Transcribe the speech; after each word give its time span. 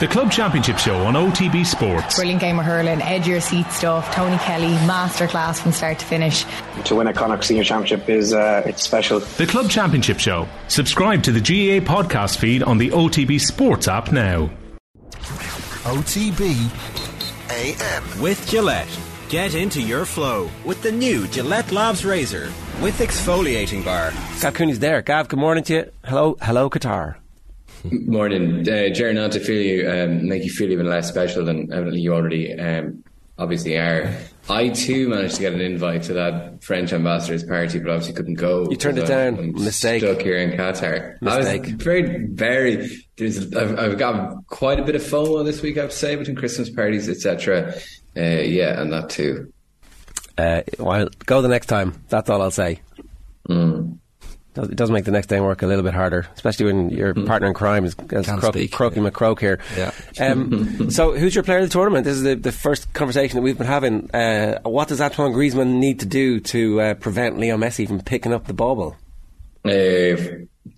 The 0.00 0.08
Club 0.08 0.32
Championship 0.32 0.78
Show 0.78 0.96
on 1.04 1.12
OTB 1.12 1.66
Sports. 1.66 2.16
Brilliant 2.16 2.40
game 2.40 2.58
of 2.58 2.64
hurling, 2.64 3.02
edge 3.02 3.28
your 3.28 3.38
seat 3.42 3.66
stuff. 3.66 4.10
Tony 4.14 4.38
Kelly, 4.38 4.74
masterclass 4.86 5.60
from 5.60 5.72
start 5.72 5.98
to 5.98 6.06
finish. 6.06 6.46
To 6.86 6.94
win 6.94 7.06
a 7.06 7.12
Connacht 7.12 7.44
Senior 7.44 7.64
Championship 7.64 8.08
is 8.08 8.32
uh, 8.32 8.62
it's 8.64 8.82
special. 8.82 9.20
The 9.20 9.46
Club 9.46 9.68
Championship 9.68 10.18
Show. 10.18 10.48
Subscribe 10.68 11.22
to 11.24 11.32
the 11.32 11.40
GAA 11.40 11.84
podcast 11.84 12.38
feed 12.38 12.62
on 12.62 12.78
the 12.78 12.88
OTB 12.88 13.38
Sports 13.42 13.88
app 13.88 14.10
now. 14.10 14.48
OTB 15.84 16.70
AM. 17.50 18.22
With 18.22 18.48
Gillette. 18.48 18.88
Get 19.28 19.54
into 19.54 19.82
your 19.82 20.06
flow 20.06 20.48
with 20.64 20.80
the 20.80 20.92
new 20.92 21.28
Gillette 21.28 21.72
Labs 21.72 22.06
Razor 22.06 22.50
with 22.80 22.98
exfoliating 23.00 23.84
bar. 23.84 24.12
Gav 24.40 24.54
Cooney's 24.54 24.78
there. 24.78 25.02
Gav, 25.02 25.28
good 25.28 25.38
morning 25.38 25.62
to 25.64 25.74
you. 25.74 25.92
Hello, 26.06 26.38
hello, 26.40 26.70
Qatar. 26.70 27.16
Morning, 27.84 28.60
uh, 28.68 28.88
Jerry. 28.90 29.14
Not 29.14 29.32
to 29.32 29.40
feel 29.40 29.62
you, 29.62 29.90
um, 29.90 30.28
make 30.28 30.44
you 30.44 30.50
feel 30.50 30.70
even 30.70 30.86
less 30.86 31.08
special 31.08 31.44
than 31.44 31.72
evidently 31.72 32.00
you 32.00 32.14
already 32.14 32.58
um, 32.58 33.02
obviously 33.38 33.76
are. 33.76 34.14
I 34.48 34.68
too 34.68 35.08
managed 35.08 35.36
to 35.36 35.40
get 35.42 35.52
an 35.52 35.60
invite 35.60 36.02
to 36.04 36.14
that 36.14 36.62
French 36.62 36.92
ambassador's 36.92 37.44
party, 37.44 37.78
but 37.78 37.90
obviously 37.90 38.14
couldn't 38.14 38.34
go. 38.34 38.68
You 38.68 38.76
turned 38.76 38.98
it 38.98 39.06
down. 39.06 39.38
I'm 39.38 39.52
Mistake. 39.52 40.02
Stuck 40.02 40.20
here 40.20 40.38
in 40.38 40.58
Qatar. 40.58 41.20
Mistake. 41.22 41.62
I 41.62 41.72
was 41.72 41.82
very, 41.82 42.26
very. 42.26 43.06
There's, 43.16 43.54
I've, 43.54 43.78
I've 43.78 43.98
got 43.98 44.46
quite 44.48 44.80
a 44.80 44.84
bit 44.84 44.96
of 44.96 45.02
FOMO 45.02 45.44
this 45.44 45.62
week. 45.62 45.78
I 45.78 45.82
have 45.82 45.90
to 45.90 45.96
say 45.96 46.16
between 46.16 46.36
Christmas 46.36 46.68
parties, 46.68 47.08
etc. 47.08 47.74
Uh, 48.16 48.20
yeah, 48.20 48.80
and 48.80 48.92
that 48.92 49.08
too. 49.10 49.52
Uh, 50.36 50.62
well, 50.78 51.08
go 51.26 51.42
the 51.42 51.48
next 51.48 51.66
time. 51.66 52.02
That's 52.08 52.28
all 52.28 52.42
I'll 52.42 52.50
say. 52.50 52.80
Mm. 53.48 53.99
It 54.62 54.76
does 54.76 54.90
make 54.90 55.04
the 55.04 55.10
next 55.10 55.28
day 55.28 55.40
work 55.40 55.62
a 55.62 55.66
little 55.66 55.82
bit 55.82 55.94
harder, 55.94 56.26
especially 56.34 56.66
when 56.66 56.90
your 56.90 57.14
partner 57.14 57.48
in 57.48 57.54
crime 57.54 57.84
is, 57.84 57.94
is 58.10 58.26
croak, 58.26 58.54
speak. 58.54 58.72
croaking 58.72 59.02
McCroak 59.02 59.40
here. 59.40 59.60
Yeah. 59.76 59.92
Um, 60.20 60.90
so, 60.90 61.16
who's 61.16 61.34
your 61.34 61.44
player 61.44 61.58
of 61.58 61.64
the 61.64 61.70
tournament? 61.70 62.04
This 62.04 62.16
is 62.16 62.22
the, 62.22 62.34
the 62.34 62.52
first 62.52 62.92
conversation 62.92 63.36
that 63.36 63.42
we've 63.42 63.58
been 63.58 63.66
having. 63.66 64.10
Uh, 64.14 64.60
what 64.62 64.88
does 64.88 65.00
Antoine 65.00 65.32
Griezmann 65.32 65.78
need 65.78 66.00
to 66.00 66.06
do 66.06 66.40
to 66.40 66.80
uh, 66.80 66.94
prevent 66.94 67.38
Leo 67.38 67.56
Messi 67.56 67.86
from 67.86 68.00
picking 68.00 68.32
up 68.32 68.46
the 68.46 68.54
bauble? 68.54 68.96
Uh, 69.64 70.16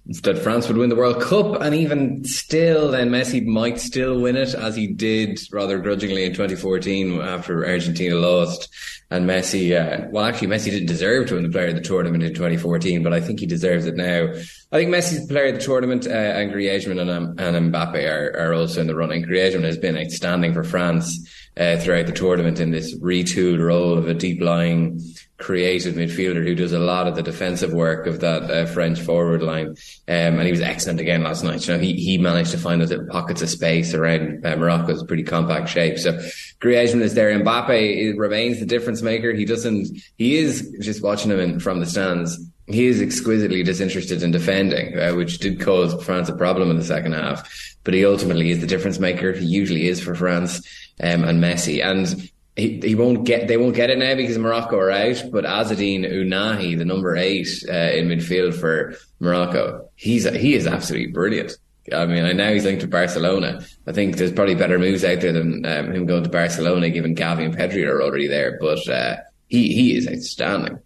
that 0.04 0.38
France 0.38 0.66
would 0.66 0.76
win 0.76 0.88
the 0.88 0.96
World 0.96 1.22
Cup, 1.22 1.60
and 1.60 1.74
even 1.74 2.24
still, 2.24 2.90
then 2.90 3.10
Messi 3.10 3.44
might 3.46 3.78
still 3.78 4.20
win 4.20 4.36
it, 4.36 4.52
as 4.52 4.74
he 4.74 4.88
did 4.88 5.38
rather 5.52 5.78
grudgingly 5.78 6.24
in 6.24 6.32
2014 6.32 7.20
after 7.20 7.64
Argentina 7.64 8.16
lost. 8.16 8.68
And 9.10 9.28
Messi, 9.28 9.72
uh, 9.78 10.08
well, 10.10 10.24
actually, 10.24 10.48
Messi 10.48 10.70
didn't 10.70 10.86
deserve 10.86 11.28
to 11.28 11.34
win 11.34 11.44
the 11.44 11.50
Player 11.50 11.68
of 11.68 11.76
the 11.76 11.82
Tournament 11.82 12.24
in 12.24 12.34
2014, 12.34 13.02
but 13.02 13.12
I 13.12 13.20
think 13.20 13.38
he 13.38 13.46
deserves 13.46 13.86
it 13.86 13.94
now. 13.94 14.32
I 14.72 14.76
think 14.76 14.90
Messi's 14.90 15.26
the 15.26 15.32
Player 15.32 15.48
of 15.48 15.54
the 15.54 15.64
Tournament, 15.64 16.06
uh, 16.06 16.10
and 16.10 16.50
Griezmann 16.50 17.00
and, 17.00 17.10
um, 17.10 17.34
and 17.38 17.72
Mbappe 17.72 18.10
are, 18.10 18.36
are 18.38 18.54
also 18.54 18.80
in 18.80 18.88
the 18.88 18.96
running. 18.96 19.22
Griezmann 19.22 19.64
has 19.64 19.78
been 19.78 19.96
outstanding 19.96 20.52
for 20.52 20.64
France 20.64 21.28
uh, 21.56 21.76
throughout 21.78 22.06
the 22.06 22.12
tournament 22.12 22.60
in 22.60 22.70
this 22.70 22.96
retooled 22.98 23.62
role 23.62 23.98
of 23.98 24.08
a 24.08 24.14
deep 24.14 24.40
lying 24.40 25.00
creative 25.42 25.96
midfielder 25.96 26.46
who 26.46 26.54
does 26.54 26.72
a 26.72 26.78
lot 26.78 27.08
of 27.08 27.16
the 27.16 27.22
defensive 27.22 27.72
work 27.72 28.06
of 28.06 28.20
that 28.20 28.48
uh, 28.48 28.64
French 28.66 29.00
forward 29.00 29.42
line. 29.42 29.68
Um, 30.06 30.38
and 30.38 30.42
he 30.42 30.52
was 30.52 30.60
excellent 30.60 31.00
again 31.00 31.24
last 31.24 31.42
night. 31.42 31.66
You 31.66 31.74
know, 31.74 31.80
he, 31.80 31.94
he 31.94 32.16
managed 32.16 32.52
to 32.52 32.58
find 32.58 32.80
those 32.80 32.90
little 32.90 33.08
pockets 33.08 33.42
of 33.42 33.50
space 33.50 33.92
around 33.92 34.46
uh, 34.46 34.56
Morocco's 34.56 35.02
pretty 35.02 35.24
compact 35.24 35.68
shape. 35.68 35.98
So 35.98 36.12
Griezmann 36.60 37.02
is 37.02 37.14
there. 37.14 37.36
Mbappe 37.38 38.16
remains 38.16 38.60
the 38.60 38.66
difference 38.66 39.02
maker. 39.02 39.32
He 39.32 39.44
doesn't, 39.44 39.88
he 40.16 40.36
is 40.36 40.74
just 40.80 41.02
watching 41.02 41.32
him 41.32 41.40
in, 41.40 41.60
from 41.60 41.80
the 41.80 41.86
stands. 41.86 42.38
He 42.68 42.86
is 42.86 43.02
exquisitely 43.02 43.64
disinterested 43.64 44.22
in 44.22 44.30
defending, 44.30 44.96
uh, 44.96 45.14
which 45.14 45.38
did 45.38 45.60
cause 45.60 46.00
France 46.04 46.28
a 46.28 46.36
problem 46.36 46.70
in 46.70 46.76
the 46.76 46.84
second 46.84 47.14
half. 47.14 47.50
But 47.82 47.94
he 47.94 48.06
ultimately 48.06 48.52
is 48.52 48.60
the 48.60 48.66
difference 48.68 49.00
maker. 49.00 49.32
He 49.32 49.44
usually 49.44 49.88
is 49.88 50.00
for 50.00 50.14
France 50.14 50.64
um, 51.02 51.24
and 51.24 51.42
Messi. 51.42 51.84
And 51.84 52.30
he, 52.56 52.80
he 52.80 52.94
won't 52.94 53.24
get 53.24 53.48
they 53.48 53.56
won't 53.56 53.74
get 53.74 53.90
it 53.90 53.98
now 53.98 54.14
because 54.14 54.38
Morocco 54.38 54.76
are 54.78 54.90
out. 54.90 55.22
But 55.32 55.44
Azzedine 55.44 56.04
Ounahi, 56.10 56.76
the 56.76 56.84
number 56.84 57.16
eight 57.16 57.48
uh, 57.68 57.72
in 57.72 58.08
midfield 58.08 58.54
for 58.54 58.94
Morocco, 59.20 59.88
he's 59.96 60.28
he 60.36 60.54
is 60.54 60.66
absolutely 60.66 61.12
brilliant. 61.12 61.52
I 61.92 62.06
mean, 62.06 62.24
I 62.24 62.32
know 62.32 62.52
he's 62.52 62.64
linked 62.64 62.82
to 62.82 62.86
Barcelona. 62.86 63.60
I 63.86 63.92
think 63.92 64.16
there's 64.16 64.32
probably 64.32 64.54
better 64.54 64.78
moves 64.78 65.04
out 65.04 65.20
there 65.20 65.32
than 65.32 65.66
um, 65.66 65.92
him 65.92 66.06
going 66.06 66.22
to 66.22 66.30
Barcelona, 66.30 66.90
given 66.90 67.16
Gavi 67.16 67.44
and 67.44 67.56
Pedri 67.56 67.86
are 67.88 68.00
already 68.00 68.28
there. 68.28 68.56
But 68.60 68.88
uh, 68.88 69.16
he 69.48 69.74
he 69.74 69.96
is 69.96 70.08
outstanding. 70.08 70.78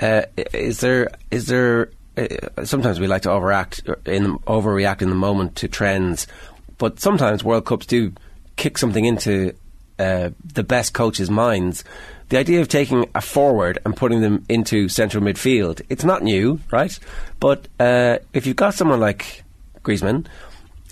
Uh, 0.00 0.22
is 0.52 0.80
there 0.80 1.10
is 1.30 1.46
there? 1.46 1.90
Uh, 2.16 2.64
sometimes 2.64 2.98
we 2.98 3.06
like 3.06 3.22
to 3.22 3.30
overact 3.30 3.82
in 4.06 4.38
overreact 4.46 5.02
in 5.02 5.10
the 5.10 5.14
moment 5.14 5.56
to 5.56 5.68
trends, 5.68 6.26
but 6.78 6.98
sometimes 7.00 7.44
World 7.44 7.66
Cups 7.66 7.86
do 7.86 8.12
kick 8.56 8.78
something 8.78 9.04
into 9.04 9.54
uh, 9.98 10.30
the 10.44 10.64
best 10.64 10.92
coaches' 10.92 11.30
minds. 11.30 11.84
The 12.28 12.38
idea 12.38 12.60
of 12.60 12.68
taking 12.68 13.08
a 13.14 13.20
forward 13.20 13.78
and 13.84 13.96
putting 13.96 14.20
them 14.20 14.44
into 14.48 14.88
central 14.88 15.22
midfield, 15.22 15.80
it's 15.88 16.04
not 16.04 16.22
new, 16.22 16.60
right? 16.72 16.98
But 17.38 17.68
uh, 17.78 18.18
if 18.32 18.46
you've 18.46 18.56
got 18.56 18.74
someone 18.74 19.00
like 19.00 19.44
Griezmann 19.82 20.26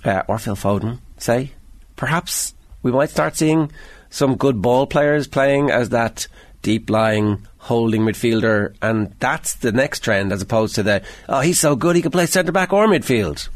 uh, 0.04 0.22
or 0.28 0.38
Phil 0.38 0.54
Foden, 0.54 1.00
say, 1.19 1.52
perhaps 1.97 2.54
we 2.82 2.92
might 2.92 3.10
start 3.10 3.36
seeing 3.36 3.72
some 4.10 4.36
good 4.36 4.62
ball 4.62 4.86
players 4.86 5.26
playing 5.26 5.70
as 5.70 5.88
that 5.88 6.28
deep 6.62 6.88
lying 6.88 7.46
holding 7.58 8.02
midfielder, 8.02 8.75
and 8.81 9.14
that's 9.19 9.54
the 9.54 9.72
next 9.72 10.00
trend 10.00 10.32
as 10.32 10.42
opposed 10.42 10.75
to 10.75 10.82
the 10.82 11.02
oh 11.28 11.41
he's 11.41 11.58
so 11.58 11.75
good 11.75 11.96
he 11.96 12.02
can 12.02 12.10
play 12.10 12.26
centre 12.26 12.52
back 12.52 12.72
or 12.72 12.86
midfield. 12.86 13.48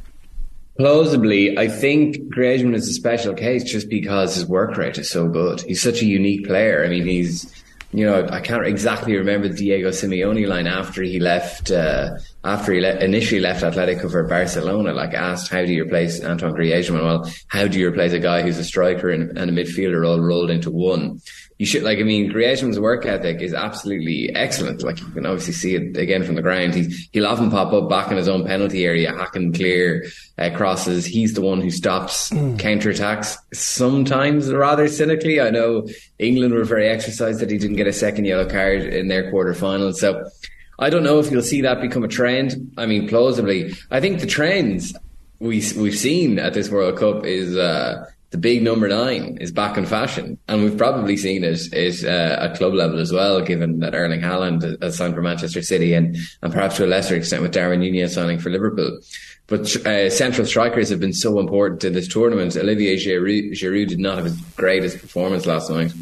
Plausibly, 0.79 1.59
I 1.59 1.67
think 1.67 2.33
Griezmann 2.33 2.77
is 2.77 2.89
a 2.89 2.93
special 2.93 3.35
case 3.35 3.65
just 3.65 3.89
because 3.89 4.37
his 4.37 4.47
work 4.47 4.77
rate 4.77 4.97
is 4.97 5.11
so 5.11 5.27
good. 5.29 5.61
He's 5.63 5.83
such 5.83 6.03
a 6.03 6.07
unique 6.07 6.47
player. 6.47 6.85
I 6.85 6.89
mean, 6.89 7.05
he's, 7.05 7.53
you 7.93 8.07
know, 8.07 8.29
I 8.31 8.41
can't 8.41 8.65
exactly 8.65 9.17
remember 9.17 9.49
the 9.49 9.57
Diego 9.57 9.89
Simeone 9.89 10.47
line 10.47 10.69
after 10.69 11.03
he 11.03 11.19
left, 11.19 11.73
uh, 11.73 12.11
after 12.45 12.73
he 12.75 12.81
le- 12.81 12.97
initially 12.99 13.41
left 13.41 13.65
Atletico 13.65 14.09
for 14.09 14.23
Barcelona, 14.29 14.93
like 14.93 15.15
asked, 15.15 15.51
how 15.51 15.65
do 15.65 15.73
you 15.73 15.83
replace 15.83 16.23
Antoine 16.23 16.55
Griezmann? 16.55 17.03
Well, 17.03 17.29
how 17.49 17.67
do 17.67 17.77
you 17.77 17.89
replace 17.89 18.13
a 18.13 18.21
guy 18.21 18.43
who's 18.43 18.59
a 18.59 18.65
striker 18.65 19.11
and, 19.11 19.37
and 19.37 19.51
a 19.51 19.53
midfielder 19.53 20.07
all 20.07 20.21
rolled 20.21 20.51
into 20.51 20.71
one? 20.71 21.21
You 21.59 21.67
should 21.67 21.83
like. 21.83 21.99
I 21.99 22.03
mean, 22.03 22.31
Griezmann's 22.31 22.79
work 22.79 23.05
ethic 23.05 23.43
is 23.43 23.53
absolutely 23.53 24.35
excellent. 24.35 24.83
Like 24.83 25.01
you 25.01 25.07
can 25.07 25.27
obviously 25.27 25.53
see 25.53 25.75
it 25.75 25.97
again 25.97 26.23
from 26.23 26.37
the 26.37 26.43
ground. 26.43 26.75
He's 26.75 27.09
he'll 27.13 27.27
often 27.27 27.51
pop 27.51 27.73
up 27.73 27.89
back 27.89 28.11
in 28.13 28.17
his 28.17 28.29
own 28.29 28.47
penalty 28.47 28.87
area, 28.87 29.13
hacking 29.13 29.53
clear 29.53 30.07
uh, 30.39 30.51
crosses. 30.55 31.05
He's 31.05 31.35
the 31.35 31.41
one 31.41 31.61
who 31.61 31.71
stops 31.71 32.31
mm. 32.31 32.59
counter 32.61 32.91
attacks. 32.91 33.37
Sometimes 33.53 34.53
rather 34.53 34.87
cynically. 34.87 35.41
I 35.41 35.51
know 35.51 35.89
England 36.21 36.55
were 36.55 36.65
very 36.65 36.89
exercised 36.89 37.41
that 37.41 37.51
he 37.51 37.59
didn't 37.59 37.77
get 37.77 37.89
a 37.89 37.93
second 37.93 38.25
yellow 38.25 38.49
card 38.49 38.83
in 38.83 39.09
their 39.09 39.29
quarter 39.31 39.53
final. 39.53 39.93
So 39.93 40.31
I 40.79 40.91
don't 40.91 41.03
know 41.03 41.19
if 41.19 41.29
you'll 41.29 41.43
see 41.43 41.63
that 41.63 41.81
become 41.81 42.05
a 42.05 42.09
trend. 42.09 42.73
I 42.79 42.87
mean, 42.87 43.09
plausibly, 43.09 43.75
I 43.91 44.01
think 44.01 44.21
the 44.21 44.29
trends 44.29 44.95
we 45.41 45.65
we've 45.77 45.99
seen 45.99 46.39
at 46.39 46.55
this 46.55 46.71
World 46.71 46.99
Cup 46.99 47.27
is. 47.27 47.57
Uh, 47.57 48.07
the 48.31 48.39
big 48.39 48.63
number 48.63 48.89
nine 48.89 49.39
is 49.41 49.51
back 49.51 49.79
in 49.79 49.87
fashion, 49.87 50.39
and 50.49 50.63
we've 50.63 50.77
probably 50.77 51.17
seen 51.17 51.45
it, 51.45 51.61
it 51.73 52.05
uh, 52.05 52.45
at 52.45 52.57
club 52.57 52.75
level 52.75 52.99
as 52.99 53.11
well, 53.11 53.41
given 53.41 53.79
that 53.81 53.95
Erling 53.95 54.21
Haaland 54.21 54.83
has 54.83 54.97
signed 54.99 55.15
for 55.15 55.23
Manchester 55.23 55.63
City, 55.63 55.95
and 55.95 56.17
and 56.43 56.53
perhaps 56.53 56.77
to 56.77 56.85
a 56.85 56.87
lesser 56.87 57.17
extent 57.17 57.43
with 57.43 57.53
Darwin 57.53 57.81
Nunez 57.81 58.15
signing 58.15 58.39
for 58.39 58.51
Liverpool. 58.51 59.01
But 59.47 59.75
uh, 59.87 60.11
central 60.11 60.47
strikers 60.47 60.91
have 60.91 61.01
been 61.01 61.15
so 61.15 61.39
important 61.39 61.83
in 61.85 61.95
this 61.95 62.07
tournament. 62.07 62.55
Olivier 62.55 62.97
Giroud, 62.97 63.53
Giroud 63.53 63.89
did 63.89 63.99
not 63.99 64.17
have 64.17 64.27
his 64.27 64.39
greatest 64.57 64.99
performance 64.99 65.47
last 65.47 65.71
night, 65.71 65.95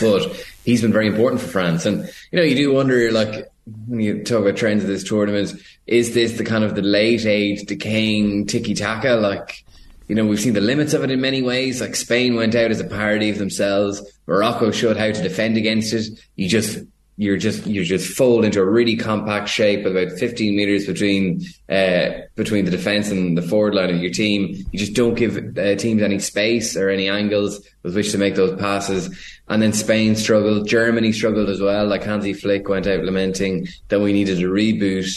but 0.00 0.34
he's 0.64 0.80
been 0.80 0.92
very 0.92 1.06
important 1.06 1.42
for 1.42 1.48
France. 1.48 1.84
And 1.84 2.10
you 2.30 2.38
know, 2.38 2.42
you 2.42 2.54
do 2.54 2.72
wonder, 2.72 3.12
like 3.12 3.52
when 3.86 4.00
you 4.00 4.24
talk 4.24 4.40
about 4.40 4.56
trends 4.56 4.84
of 4.84 4.88
this 4.88 5.04
tournament, 5.04 5.52
is 5.86 6.14
this 6.14 6.38
the 6.38 6.44
kind 6.44 6.64
of 6.64 6.74
the 6.74 6.82
late 6.82 7.26
age 7.26 7.66
decaying 7.66 8.46
tiki 8.46 8.74
taka 8.74 9.16
like? 9.16 9.65
You 10.08 10.14
know, 10.14 10.24
we've 10.24 10.40
seen 10.40 10.54
the 10.54 10.60
limits 10.60 10.94
of 10.94 11.02
it 11.02 11.10
in 11.10 11.20
many 11.20 11.42
ways. 11.42 11.80
Like 11.80 11.96
Spain 11.96 12.36
went 12.36 12.54
out 12.54 12.70
as 12.70 12.80
a 12.80 12.84
parody 12.84 13.30
of 13.30 13.38
themselves. 13.38 14.02
Morocco 14.26 14.70
showed 14.70 14.96
how 14.96 15.06
to 15.06 15.22
defend 15.22 15.56
against 15.56 15.92
it. 15.92 16.06
You 16.36 16.48
just, 16.48 16.78
you're 17.16 17.38
just, 17.38 17.66
you 17.66 17.84
just 17.84 18.16
fold 18.16 18.44
into 18.44 18.60
a 18.60 18.64
really 18.64 18.94
compact 18.94 19.48
shape 19.48 19.84
of 19.84 19.96
about 19.96 20.16
15 20.18 20.54
meters 20.54 20.86
between, 20.86 21.42
uh, 21.68 22.10
between 22.36 22.66
the 22.66 22.70
defense 22.70 23.10
and 23.10 23.36
the 23.36 23.42
forward 23.42 23.74
line 23.74 23.90
of 23.90 24.00
your 24.00 24.12
team. 24.12 24.54
You 24.70 24.78
just 24.78 24.94
don't 24.94 25.14
give 25.14 25.36
uh, 25.58 25.74
teams 25.76 26.02
any 26.02 26.18
space 26.20 26.76
or 26.76 26.88
any 26.88 27.08
angles 27.08 27.66
with 27.82 27.96
which 27.96 28.12
to 28.12 28.18
make 28.18 28.36
those 28.36 28.60
passes. 28.60 29.08
And 29.48 29.60
then 29.60 29.72
Spain 29.72 30.14
struggled. 30.14 30.68
Germany 30.68 31.12
struggled 31.12 31.48
as 31.48 31.60
well. 31.60 31.86
Like 31.86 32.04
Hansi 32.04 32.32
Flick 32.32 32.68
went 32.68 32.86
out 32.86 33.02
lamenting 33.02 33.66
that 33.88 34.00
we 34.00 34.12
needed 34.12 34.38
a 34.38 34.46
reboot. 34.46 35.08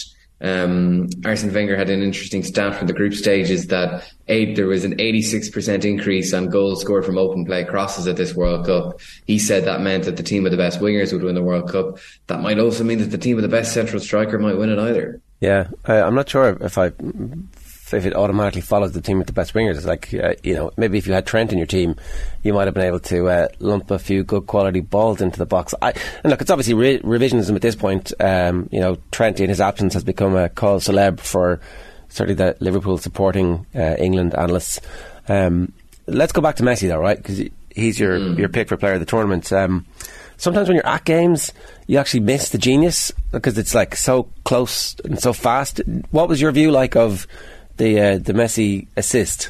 Um, 0.41 1.09
Arsene 1.25 1.53
Wenger 1.53 1.75
had 1.75 1.89
an 1.89 2.01
interesting 2.01 2.43
stat 2.43 2.75
from 2.75 2.87
the 2.87 2.93
group 2.93 3.13
stages 3.13 3.67
that 3.67 4.09
eight, 4.27 4.55
there 4.55 4.67
was 4.67 4.85
an 4.85 4.97
86% 4.97 5.83
increase 5.83 6.33
on 6.33 6.49
goals 6.49 6.81
scored 6.81 7.05
from 7.05 7.17
open 7.17 7.45
play 7.45 7.65
crosses 7.65 8.07
at 8.07 8.15
this 8.15 8.35
World 8.35 8.65
Cup. 8.65 8.99
He 9.25 9.37
said 9.37 9.65
that 9.65 9.81
meant 9.81 10.05
that 10.05 10.17
the 10.17 10.23
team 10.23 10.43
with 10.43 10.51
the 10.51 10.57
best 10.57 10.79
wingers 10.79 11.11
would 11.11 11.23
win 11.23 11.35
the 11.35 11.43
World 11.43 11.69
Cup. 11.69 11.99
That 12.27 12.41
might 12.41 12.59
also 12.59 12.83
mean 12.83 12.99
that 12.99 13.11
the 13.11 13.17
team 13.17 13.35
with 13.35 13.43
the 13.43 13.49
best 13.49 13.73
central 13.73 14.01
striker 14.01 14.39
might 14.39 14.57
win 14.57 14.69
it 14.69 14.79
either. 14.79 15.21
Yeah, 15.41 15.67
uh, 15.87 15.93
I'm 15.93 16.15
not 16.15 16.29
sure 16.29 16.57
if 16.61 16.77
I 16.77 16.91
if, 17.93 18.05
if 18.05 18.05
it 18.05 18.15
automatically 18.15 18.61
follows 18.61 18.91
the 18.93 19.01
team 19.01 19.17
with 19.17 19.27
the 19.27 19.33
best 19.33 19.53
wingers. 19.53 19.77
It's 19.77 19.85
like 19.85 20.13
uh, 20.13 20.33
you 20.43 20.53
know 20.53 20.71
maybe 20.77 20.97
if 20.97 21.07
you 21.07 21.13
had 21.13 21.25
Trent 21.25 21.51
in 21.51 21.57
your 21.57 21.67
team, 21.67 21.95
you 22.43 22.53
might 22.53 22.65
have 22.67 22.73
been 22.73 22.85
able 22.85 22.99
to 23.01 23.27
uh, 23.29 23.47
lump 23.59 23.91
a 23.91 23.99
few 23.99 24.23
good 24.23 24.47
quality 24.47 24.79
balls 24.81 25.21
into 25.21 25.37
the 25.39 25.45
box. 25.45 25.73
I, 25.81 25.91
and 26.23 26.31
look, 26.31 26.41
it's 26.41 26.51
obviously 26.51 26.73
re- 26.73 26.99
revisionism 27.01 27.55
at 27.55 27.61
this 27.61 27.75
point. 27.75 28.13
Um, 28.19 28.69
you 28.71 28.79
know, 28.79 28.97
Trent 29.11 29.39
in 29.39 29.49
his 29.49 29.59
absence 29.61 29.93
has 29.95 30.03
become 30.03 30.35
a 30.35 30.49
call 30.49 30.79
celeb 30.79 31.19
for 31.19 31.59
certainly 32.09 32.35
the 32.35 32.55
Liverpool 32.59 32.97
supporting 32.97 33.65
uh, 33.75 33.95
England 33.97 34.33
analysts. 34.35 34.79
Um, 35.27 35.71
let's 36.07 36.31
go 36.31 36.41
back 36.41 36.55
to 36.57 36.63
Messi 36.63 36.87
though, 36.87 36.99
right? 36.99 37.17
Because 37.17 37.41
he's 37.75 37.99
your 37.99 38.19
Mm. 38.19 38.37
your 38.37 38.49
pick 38.49 38.67
for 38.67 38.77
player 38.77 38.93
of 38.93 38.99
the 38.99 39.05
tournament. 39.05 39.51
Um, 39.53 39.85
sometimes 40.37 40.67
when 40.67 40.75
you're 40.75 40.87
at 40.87 41.05
games, 41.05 41.53
you 41.87 41.97
actually 41.99 42.21
miss 42.21 42.49
the 42.49 42.57
genius 42.57 43.11
because 43.31 43.57
it's 43.57 43.75
like 43.75 43.95
so 43.95 44.27
close 44.43 44.95
and 45.05 45.19
so 45.19 45.33
fast. 45.33 45.81
What 46.11 46.27
was 46.29 46.41
your 46.41 46.51
view 46.51 46.71
like 46.71 46.95
of 46.95 47.27
the 47.79 47.99
uh, 47.99 48.17
the 48.19 48.33
Messi 48.33 48.87
assist? 48.95 49.49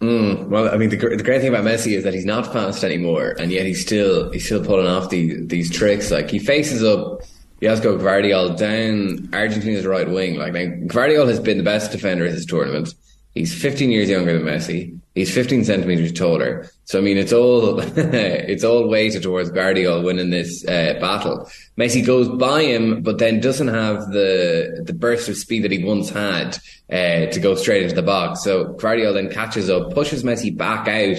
Mm, 0.00 0.48
well, 0.48 0.72
I 0.72 0.78
mean, 0.78 0.88
the, 0.88 0.96
the 0.96 1.22
great 1.22 1.42
thing 1.42 1.50
about 1.50 1.64
Messi 1.64 1.92
is 1.94 2.04
that 2.04 2.14
he's 2.14 2.24
not 2.24 2.50
fast 2.50 2.82
anymore, 2.82 3.36
and 3.38 3.52
yet 3.52 3.66
he's 3.66 3.82
still 3.82 4.30
he's 4.32 4.46
still 4.46 4.64
pulling 4.64 4.86
off 4.86 5.10
these 5.10 5.46
these 5.48 5.70
tricks. 5.70 6.10
Like 6.10 6.30
he 6.30 6.38
faces 6.38 6.82
up 6.82 7.20
Josko 7.60 7.98
Gvardiol 8.00 8.56
down 8.56 9.28
Argentina's 9.34 9.84
right 9.84 10.08
wing. 10.08 10.36
Like 10.36 10.54
now, 10.54 10.60
Gvardiol 10.86 11.28
has 11.28 11.38
been 11.38 11.58
the 11.58 11.64
best 11.64 11.92
defender 11.92 12.24
of 12.24 12.32
this 12.32 12.46
tournament. 12.46 12.94
He's 13.40 13.54
15 13.54 13.90
years 13.90 14.10
younger 14.10 14.34
than 14.34 14.46
Messi. 14.46 14.98
He's 15.14 15.32
15 15.32 15.64
centimeters 15.64 16.12
taller. 16.12 16.68
So 16.84 16.98
I 16.98 17.00
mean, 17.00 17.16
it's 17.16 17.32
all 17.32 17.80
it's 17.96 18.64
all 18.64 18.86
weighted 18.86 19.22
towards 19.22 19.50
Gvardiol 19.50 20.04
winning 20.04 20.28
this 20.28 20.62
uh, 20.66 20.98
battle. 21.00 21.50
Messi 21.78 22.04
goes 22.04 22.28
by 22.28 22.64
him, 22.64 23.02
but 23.02 23.16
then 23.16 23.40
doesn't 23.40 23.68
have 23.68 24.10
the 24.10 24.82
the 24.84 24.92
burst 24.92 25.30
of 25.30 25.38
speed 25.38 25.64
that 25.64 25.72
he 25.72 25.82
once 25.82 26.10
had 26.10 26.58
uh, 26.92 27.32
to 27.32 27.40
go 27.40 27.54
straight 27.54 27.84
into 27.84 27.94
the 27.94 28.02
box. 28.02 28.44
So 28.44 28.74
Gvardiol 28.74 29.14
then 29.14 29.30
catches 29.30 29.70
up, 29.70 29.94
pushes 29.94 30.22
Messi 30.22 30.54
back 30.54 30.86
out 30.86 31.16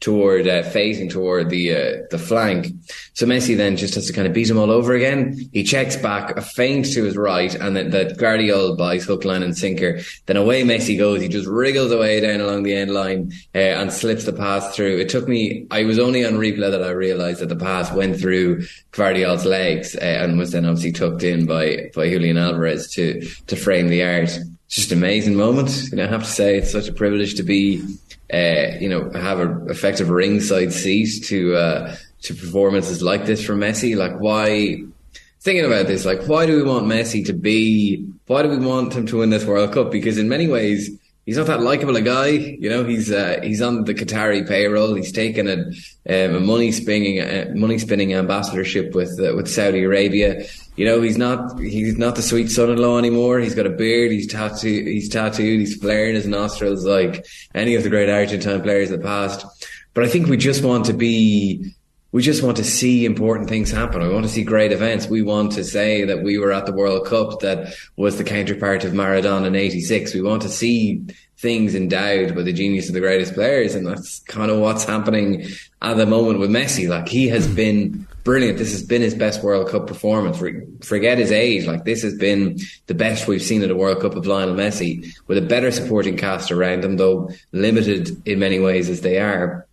toward 0.00 0.48
uh, 0.48 0.62
facing 0.62 1.08
toward 1.08 1.50
the 1.50 1.74
uh, 1.74 2.02
the 2.10 2.18
flank. 2.18 2.68
So 3.12 3.26
Messi 3.26 3.56
then 3.56 3.76
just 3.76 3.94
has 3.94 4.06
to 4.06 4.12
kind 4.12 4.26
of 4.26 4.32
beat 4.32 4.48
him 4.48 4.58
all 4.58 4.70
over 4.70 4.94
again. 4.94 5.36
He 5.52 5.62
checks 5.62 5.96
back, 5.96 6.36
a 6.36 6.42
feint 6.42 6.86
to 6.92 7.04
his 7.04 7.16
right, 7.16 7.54
and 7.54 7.76
then 7.76 7.90
that 7.90 8.16
Gvardiol 8.16 8.78
buys 8.78 9.04
hook, 9.04 9.24
line, 9.24 9.42
and 9.42 9.56
sinker. 9.56 10.00
Then 10.26 10.36
away 10.36 10.62
Messi 10.62 10.96
goes. 10.98 11.20
He 11.20 11.28
just 11.28 11.46
wriggles 11.46 11.92
away 11.92 12.20
down 12.20 12.40
along 12.40 12.62
the 12.62 12.74
end 12.74 12.92
line 12.92 13.32
uh, 13.54 13.58
and 13.58 13.92
slips 13.92 14.24
the 14.24 14.32
pass 14.32 14.74
through. 14.74 14.98
It 14.98 15.10
took 15.10 15.28
me. 15.28 15.66
I 15.70 15.84
was 15.84 15.98
only 15.98 16.24
on 16.24 16.34
replay 16.34 16.70
that 16.70 16.82
I 16.82 16.90
realised 16.90 17.40
that 17.40 17.50
the 17.50 17.56
pass 17.56 17.92
went 17.92 18.18
through 18.18 18.62
Gvardiol's 18.92 19.44
legs 19.44 19.94
uh, 19.96 20.00
and 20.00 20.38
was 20.38 20.52
then 20.52 20.64
obviously 20.64 20.92
tucked 20.92 21.22
in 21.22 21.46
by 21.46 21.90
by 21.94 22.08
Julian 22.08 22.38
Alvarez 22.38 22.90
to 22.94 23.20
to 23.46 23.56
frame 23.56 23.88
the 23.88 24.02
art. 24.02 24.30
It's 24.70 24.76
just 24.76 24.92
an 24.92 24.98
amazing 24.98 25.34
moment. 25.34 25.88
You 25.90 25.96
know, 25.96 26.04
I 26.04 26.06
have 26.06 26.22
to 26.22 26.30
say 26.30 26.56
it's 26.56 26.70
such 26.70 26.86
a 26.88 26.92
privilege 26.92 27.34
to 27.34 27.42
be 27.42 27.82
uh, 28.32 28.76
you 28.78 28.88
know, 28.88 29.10
have 29.10 29.40
a 29.40 29.64
effective 29.66 30.08
ringside 30.08 30.72
seat 30.72 31.24
to 31.24 31.56
uh, 31.56 31.96
to 32.22 32.34
performances 32.34 33.02
like 33.02 33.26
this 33.26 33.44
from 33.44 33.60
Messi. 33.60 33.96
Like, 33.96 34.20
why? 34.20 34.82
Thinking 35.40 35.64
about 35.64 35.86
this, 35.86 36.04
like, 36.04 36.22
why 36.24 36.44
do 36.44 36.54
we 36.54 36.62
want 36.62 36.86
Messi 36.86 37.24
to 37.26 37.32
be? 37.32 38.06
Why 38.26 38.42
do 38.42 38.48
we 38.50 38.58
want 38.58 38.92
him 38.92 39.06
to 39.06 39.18
win 39.18 39.30
this 39.30 39.44
World 39.44 39.72
Cup? 39.72 39.90
Because 39.90 40.18
in 40.18 40.28
many 40.28 40.46
ways, 40.46 40.90
he's 41.30 41.36
not 41.36 41.46
that 41.46 41.62
likable 41.62 41.94
a 41.94 42.02
guy. 42.02 42.26
You 42.26 42.68
know, 42.68 42.82
he's 42.82 43.12
uh, 43.12 43.38
he's 43.40 43.62
on 43.62 43.84
the 43.84 43.94
Qatari 43.94 44.48
payroll. 44.48 44.94
He's 44.94 45.12
taken 45.12 45.46
a, 45.46 45.58
um, 46.12 46.34
a 46.34 46.40
money 46.40 46.72
spinning 46.72 47.20
uh, 47.20 47.52
money 47.54 47.78
spinning 47.78 48.12
ambassadorship 48.14 48.96
with 48.96 49.16
uh, 49.20 49.36
with 49.36 49.46
Saudi 49.46 49.84
Arabia. 49.84 50.44
You 50.74 50.86
know, 50.86 51.00
he's 51.00 51.16
not 51.16 51.56
he's 51.60 51.96
not 51.96 52.16
the 52.16 52.22
sweet 52.22 52.50
son-in-law 52.50 52.98
anymore. 52.98 53.38
He's 53.38 53.54
got 53.54 53.64
a 53.64 53.70
beard. 53.70 54.10
He's 54.10 54.26
tattooed. 54.26 54.88
He's 54.88 55.08
tattooed. 55.08 55.60
He's 55.60 55.76
flaring 55.76 56.16
his 56.16 56.26
nostrils 56.26 56.84
like 56.84 57.24
any 57.54 57.76
of 57.76 57.84
the 57.84 57.90
great 57.90 58.10
Argentine 58.10 58.60
players 58.60 58.90
of 58.90 58.98
the 58.98 59.06
past. 59.06 59.46
But 59.94 60.02
I 60.02 60.08
think 60.08 60.26
we 60.26 60.36
just 60.36 60.64
want 60.64 60.86
to 60.86 60.92
be 60.92 61.72
we 62.12 62.22
just 62.22 62.42
want 62.42 62.56
to 62.56 62.64
see 62.64 63.04
important 63.04 63.48
things 63.48 63.70
happen. 63.70 64.02
We 64.02 64.12
want 64.12 64.26
to 64.26 64.32
see 64.32 64.42
great 64.42 64.72
events. 64.72 65.06
We 65.06 65.22
want 65.22 65.52
to 65.52 65.64
say 65.64 66.04
that 66.04 66.22
we 66.22 66.38
were 66.38 66.52
at 66.52 66.66
the 66.66 66.72
World 66.72 67.06
Cup 67.06 67.40
that 67.40 67.74
was 67.96 68.18
the 68.18 68.24
counterpart 68.24 68.84
of 68.84 68.92
Maradona 68.92 69.46
in 69.46 69.54
86. 69.54 70.14
We 70.14 70.22
want 70.22 70.42
to 70.42 70.48
see 70.48 71.04
things 71.38 71.74
endowed 71.74 72.34
by 72.34 72.42
the 72.42 72.52
genius 72.52 72.88
of 72.88 72.94
the 72.94 73.00
greatest 73.00 73.34
players. 73.34 73.74
And 73.74 73.86
that's 73.86 74.18
kind 74.20 74.50
of 74.50 74.58
what's 74.58 74.84
happening 74.84 75.46
at 75.80 75.96
the 75.96 76.04
moment 76.04 76.40
with 76.40 76.50
Messi. 76.50 76.88
Like 76.88 77.08
he 77.08 77.28
has 77.28 77.46
been 77.46 78.06
brilliant. 78.24 78.58
This 78.58 78.72
has 78.72 78.82
been 78.82 79.02
his 79.02 79.14
best 79.14 79.42
World 79.42 79.68
Cup 79.70 79.86
performance. 79.86 80.42
Forget 80.84 81.16
his 81.16 81.30
age. 81.30 81.66
Like 81.66 81.84
this 81.84 82.02
has 82.02 82.14
been 82.14 82.58
the 82.88 82.94
best 82.94 83.28
we've 83.28 83.40
seen 83.40 83.62
at 83.62 83.70
a 83.70 83.76
World 83.76 84.00
Cup 84.00 84.16
of 84.16 84.26
Lionel 84.26 84.56
Messi 84.56 85.06
with 85.28 85.38
a 85.38 85.42
better 85.42 85.70
supporting 85.70 86.16
cast 86.16 86.50
around 86.50 86.84
him, 86.84 86.96
though 86.96 87.30
limited 87.52 88.20
in 88.26 88.40
many 88.40 88.58
ways 88.58 88.90
as 88.90 89.00
they 89.00 89.18
are. 89.18 89.66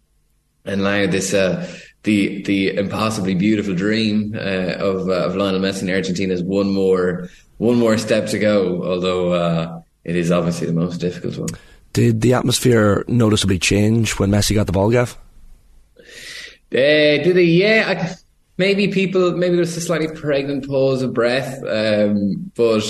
And 0.64 0.84
now 0.84 1.08
this, 1.08 1.34
uh, 1.34 1.68
the 2.08 2.42
the 2.44 2.76
impossibly 2.78 3.36
beautiful 3.36 3.76
dream 3.76 4.34
uh, 4.34 4.76
of 4.80 5.10
uh, 5.10 5.26
of 5.26 5.36
Lionel 5.36 5.60
Messi 5.60 5.84
in 5.84 5.90
Argentina 5.90 6.34
is 6.34 6.42
one 6.42 6.74
more 6.74 7.30
one 7.58 7.78
more 7.78 7.98
step 7.98 8.28
to 8.30 8.40
go. 8.40 8.84
Although 8.84 9.34
uh, 9.34 9.82
it 10.06 10.16
is 10.16 10.32
obviously 10.32 10.68
the 10.68 10.74
most 10.74 10.98
difficult 10.98 11.38
one. 11.38 11.50
Did 11.92 12.22
the 12.22 12.34
atmosphere 12.34 13.04
noticeably 13.08 13.60
change 13.60 14.18
when 14.20 14.32
Messi 14.32 14.56
got 14.56 14.68
the 14.68 14.72
ball, 14.72 14.90
Gav? 14.90 15.18
Uh, 15.98 16.02
did 16.72 17.36
they? 17.36 17.44
Yeah, 17.44 17.84
I, 17.88 18.16
maybe 18.58 18.88
people. 18.88 19.34
Maybe 19.34 19.58
there's 19.58 19.76
a 19.76 19.82
slightly 19.82 20.08
pregnant 20.08 20.66
pause 20.68 21.04
of 21.04 21.14
breath, 21.14 21.62
um, 21.68 22.52
but. 22.56 22.84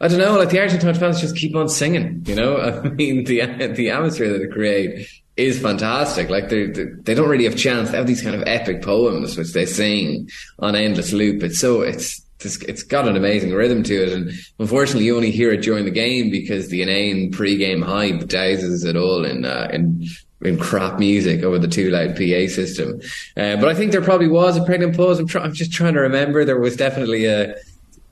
I 0.00 0.08
don't 0.08 0.18
know, 0.18 0.36
like 0.36 0.50
the 0.50 0.58
Argentine 0.58 0.94
fans 0.94 1.20
just 1.20 1.36
keep 1.36 1.54
on 1.54 1.68
singing, 1.68 2.24
you 2.26 2.34
know? 2.34 2.56
I 2.84 2.88
mean, 2.88 3.22
the 3.22 3.68
the 3.68 3.90
atmosphere 3.90 4.32
that 4.32 4.38
they 4.40 4.48
create 4.48 5.08
is 5.36 5.60
fantastic. 5.60 6.28
Like 6.28 6.48
they 6.48 6.66
they 6.66 7.14
don't 7.14 7.28
really 7.28 7.44
have 7.44 7.56
chance. 7.56 7.90
They 7.90 7.96
have 7.96 8.06
these 8.06 8.22
kind 8.22 8.34
of 8.34 8.42
epic 8.46 8.82
poems 8.82 9.36
which 9.36 9.52
they 9.52 9.66
sing 9.66 10.28
on 10.58 10.74
endless 10.74 11.12
loop. 11.12 11.42
It's 11.42 11.58
so 11.58 11.82
it's 11.82 12.20
it's, 12.40 12.56
it's 12.62 12.82
got 12.82 13.06
an 13.06 13.16
amazing 13.16 13.52
rhythm 13.52 13.82
to 13.84 13.94
it, 13.94 14.12
and 14.12 14.32
unfortunately, 14.58 15.04
you 15.04 15.16
only 15.16 15.30
hear 15.30 15.52
it 15.52 15.62
during 15.62 15.84
the 15.84 15.90
game 15.90 16.30
because 16.30 16.68
the 16.68 16.82
inane 16.82 17.30
pre-game 17.30 17.82
hype 17.82 18.22
douses 18.22 18.84
it 18.84 18.96
all 18.96 19.24
in 19.24 19.44
uh, 19.44 19.68
in 19.72 20.06
in 20.42 20.58
crap 20.58 20.98
music 20.98 21.42
over 21.44 21.58
the 21.58 21.68
too 21.68 21.90
loud 21.90 22.16
PA 22.16 22.52
system. 22.52 23.00
Uh, 23.36 23.56
but 23.56 23.68
I 23.68 23.74
think 23.74 23.92
there 23.92 24.02
probably 24.02 24.28
was 24.28 24.56
a 24.56 24.64
pregnant 24.64 24.96
pause. 24.96 25.20
I'm, 25.20 25.42
I'm 25.42 25.52
just 25.52 25.72
trying 25.72 25.94
to 25.94 26.00
remember. 26.00 26.44
There 26.44 26.58
was 26.58 26.76
definitely 26.76 27.26
a 27.26 27.54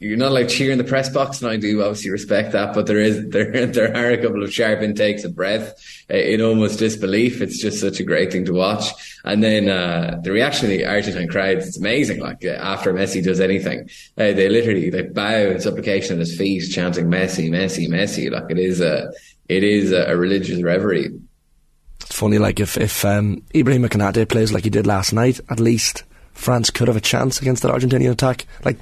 you're 0.00 0.16
not 0.16 0.32
like 0.32 0.48
cheering 0.48 0.72
in 0.72 0.78
the 0.78 0.84
press 0.84 1.10
box, 1.10 1.42
and 1.42 1.50
I 1.50 1.58
do 1.58 1.82
obviously 1.82 2.10
respect 2.10 2.52
that. 2.52 2.72
But 2.74 2.86
there 2.86 2.98
is 2.98 3.22
there 3.28 3.66
there 3.66 3.94
are 3.94 4.10
a 4.10 4.16
couple 4.16 4.42
of 4.42 4.52
sharp 4.52 4.80
intakes 4.80 5.24
of 5.24 5.36
breath 5.36 5.74
uh, 6.10 6.16
in 6.16 6.40
almost 6.40 6.78
disbelief. 6.78 7.42
It's 7.42 7.60
just 7.60 7.80
such 7.80 8.00
a 8.00 8.04
great 8.04 8.32
thing 8.32 8.46
to 8.46 8.54
watch. 8.54 8.86
And 9.24 9.44
then 9.44 9.68
uh, 9.68 10.18
the 10.22 10.32
reaction 10.32 10.66
of 10.66 10.70
the 10.70 10.86
Argentine 10.86 11.28
crowds, 11.28 11.68
it's 11.68 11.78
amazing. 11.78 12.20
Like 12.20 12.42
uh, 12.44 12.52
after 12.52 12.94
Messi 12.94 13.22
does 13.22 13.40
anything, 13.40 13.90
uh, 14.16 14.32
they 14.32 14.48
literally 14.48 14.88
they 14.88 15.02
bow 15.02 15.50
in 15.50 15.60
supplication 15.60 16.14
at 16.14 16.20
his 16.20 16.36
feet, 16.36 16.70
chanting 16.70 17.06
Messi, 17.06 17.50
Messi, 17.50 17.86
Messi. 17.86 18.30
Like 18.30 18.50
it 18.50 18.58
is 18.58 18.80
a 18.80 19.12
it 19.50 19.62
is 19.62 19.92
a, 19.92 20.16
religious 20.16 20.62
reverie. 20.62 21.10
It's 22.00 22.16
funny, 22.16 22.38
like 22.38 22.58
if 22.58 22.78
if 22.78 23.04
um, 23.04 23.42
Ibrahim 23.54 23.82
Konate 23.82 24.26
plays 24.30 24.50
like 24.50 24.64
he 24.64 24.70
did 24.70 24.86
last 24.86 25.12
night, 25.12 25.40
at 25.50 25.60
least 25.60 26.04
France 26.32 26.70
could 26.70 26.88
have 26.88 26.96
a 26.96 27.02
chance 27.02 27.40
against 27.40 27.62
that 27.62 27.70
Argentinian 27.70 28.10
attack. 28.10 28.46
Like, 28.64 28.78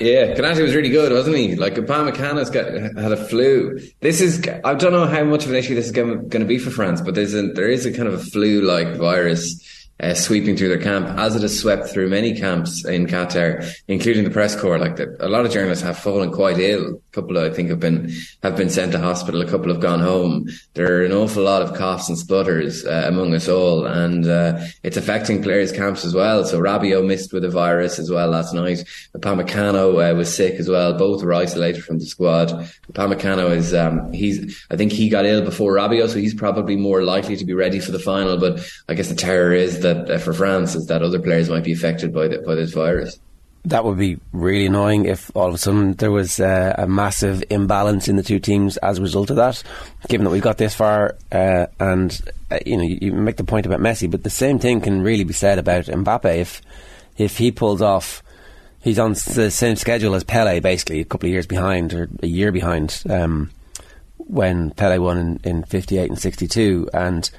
yeah, 0.00 0.34
Konate 0.34 0.62
was 0.62 0.74
really 0.74 0.88
good, 0.88 1.12
wasn't 1.12 1.36
he? 1.36 1.54
Like, 1.54 1.74
Upamecano's 1.74 2.48
got 2.48 2.72
had 2.72 3.12
a 3.12 3.16
flu. 3.26 3.78
This 4.00 4.20
is, 4.20 4.42
I 4.64 4.74
don't 4.74 4.92
know 4.92 5.06
how 5.06 5.24
much 5.24 5.44
of 5.44 5.50
an 5.50 5.56
issue 5.56 5.74
this 5.74 5.86
is 5.86 5.92
going 5.92 6.30
to 6.30 6.44
be 6.44 6.58
for 6.58 6.70
France, 6.70 7.02
but 7.02 7.14
there's 7.14 7.34
a, 7.34 7.48
there 7.48 7.68
is 7.68 7.84
a 7.84 7.92
kind 7.92 8.08
of 8.08 8.14
a 8.14 8.18
flu-like 8.18 8.96
virus 8.96 9.88
uh, 10.00 10.14
sweeping 10.14 10.56
through 10.56 10.68
their 10.68 10.80
camp, 10.80 11.08
as 11.18 11.36
it 11.36 11.42
has 11.42 11.58
swept 11.58 11.88
through 11.88 12.08
many 12.08 12.34
camps 12.34 12.84
in 12.86 13.06
Qatar, 13.06 13.70
including 13.88 14.24
the 14.24 14.30
press 14.30 14.58
corps. 14.58 14.78
Like 14.78 14.96
the, 14.96 15.14
a 15.20 15.28
lot 15.28 15.44
of 15.44 15.52
journalists 15.52 15.84
have 15.84 15.98
fallen 15.98 16.32
quite 16.32 16.58
ill. 16.58 17.01
A 17.12 17.14
couple, 17.14 17.36
I 17.36 17.50
think, 17.50 17.68
have 17.68 17.80
been 17.80 18.10
have 18.42 18.56
been 18.56 18.70
sent 18.70 18.92
to 18.92 18.98
hospital. 18.98 19.42
A 19.42 19.46
couple 19.46 19.70
have 19.70 19.82
gone 19.82 20.00
home. 20.00 20.48
There 20.72 20.96
are 20.96 21.04
an 21.04 21.12
awful 21.12 21.42
lot 21.42 21.60
of 21.60 21.74
coughs 21.74 22.08
and 22.08 22.16
splutters 22.16 22.86
uh, 22.86 23.04
among 23.06 23.34
us 23.34 23.48
all, 23.48 23.84
and 23.84 24.26
uh, 24.26 24.58
it's 24.82 24.96
affecting 24.96 25.42
players' 25.42 25.72
camps 25.72 26.06
as 26.06 26.14
well. 26.14 26.42
So 26.46 26.58
Rabiot 26.58 27.06
missed 27.06 27.34
with 27.34 27.42
the 27.42 27.50
virus 27.50 27.98
as 27.98 28.10
well 28.10 28.28
last 28.28 28.54
night. 28.54 28.84
Upamecano 29.14 30.10
uh, 30.10 30.14
was 30.16 30.34
sick 30.34 30.54
as 30.54 30.70
well. 30.70 30.96
Both 30.96 31.22
were 31.22 31.34
isolated 31.34 31.84
from 31.84 31.98
the 31.98 32.06
squad. 32.06 32.48
Upamecano 32.92 33.54
is 33.54 33.74
um, 33.74 34.10
he's 34.14 34.64
I 34.70 34.76
think 34.76 34.92
he 34.92 35.10
got 35.10 35.26
ill 35.26 35.42
before 35.42 35.74
Rabiot, 35.74 36.08
so 36.08 36.18
he's 36.18 36.32
probably 36.32 36.76
more 36.76 37.02
likely 37.02 37.36
to 37.36 37.44
be 37.44 37.52
ready 37.52 37.78
for 37.78 37.92
the 37.92 37.98
final. 37.98 38.38
But 38.38 38.66
I 38.88 38.94
guess 38.94 39.10
the 39.10 39.14
terror 39.14 39.52
is 39.52 39.80
that 39.80 40.10
uh, 40.10 40.16
for 40.16 40.32
France 40.32 40.74
is 40.74 40.86
that 40.86 41.02
other 41.02 41.20
players 41.20 41.50
might 41.50 41.64
be 41.64 41.72
affected 41.72 42.14
by 42.14 42.28
the, 42.28 42.38
by 42.38 42.54
this 42.54 42.72
virus. 42.72 43.20
That 43.64 43.84
would 43.84 43.98
be 43.98 44.18
really 44.32 44.66
annoying 44.66 45.04
if 45.04 45.30
all 45.36 45.48
of 45.48 45.54
a 45.54 45.58
sudden 45.58 45.92
there 45.94 46.10
was 46.10 46.40
uh, 46.40 46.74
a 46.76 46.86
massive 46.88 47.44
imbalance 47.48 48.08
in 48.08 48.16
the 48.16 48.22
two 48.22 48.40
teams 48.40 48.76
as 48.78 48.98
a 48.98 49.02
result 49.02 49.30
of 49.30 49.36
that. 49.36 49.62
Given 50.08 50.24
that 50.24 50.30
we've 50.30 50.42
got 50.42 50.58
this 50.58 50.74
far, 50.74 51.16
uh, 51.30 51.66
and 51.78 52.20
uh, 52.50 52.58
you 52.66 52.76
know, 52.76 52.82
you, 52.82 53.12
make 53.12 53.36
the 53.36 53.44
point 53.44 53.66
about 53.66 53.78
Messi, 53.78 54.10
but 54.10 54.24
the 54.24 54.30
same 54.30 54.58
thing 54.58 54.80
can 54.80 55.02
really 55.02 55.24
be 55.24 55.32
said 55.32 55.58
about 55.58 55.84
Mbappe. 55.84 56.36
If 56.36 56.60
if 57.16 57.38
he 57.38 57.52
pulls 57.52 57.80
off, 57.80 58.22
he's 58.80 58.98
on 58.98 59.12
the 59.12 59.50
same 59.50 59.76
schedule 59.76 60.14
as 60.16 60.24
Pele, 60.24 60.58
basically 60.58 61.00
a 61.00 61.04
couple 61.04 61.28
of 61.28 61.32
years 61.32 61.46
behind 61.46 61.94
or 61.94 62.08
a 62.22 62.26
year 62.26 62.50
behind. 62.50 63.02
Um, 63.08 63.50
when 64.32 64.70
Pele 64.70 64.98
won 64.98 65.18
in, 65.18 65.40
in 65.44 65.64
58 65.64 66.10
and 66.10 66.18
62. 66.18 66.88
And, 66.92 67.30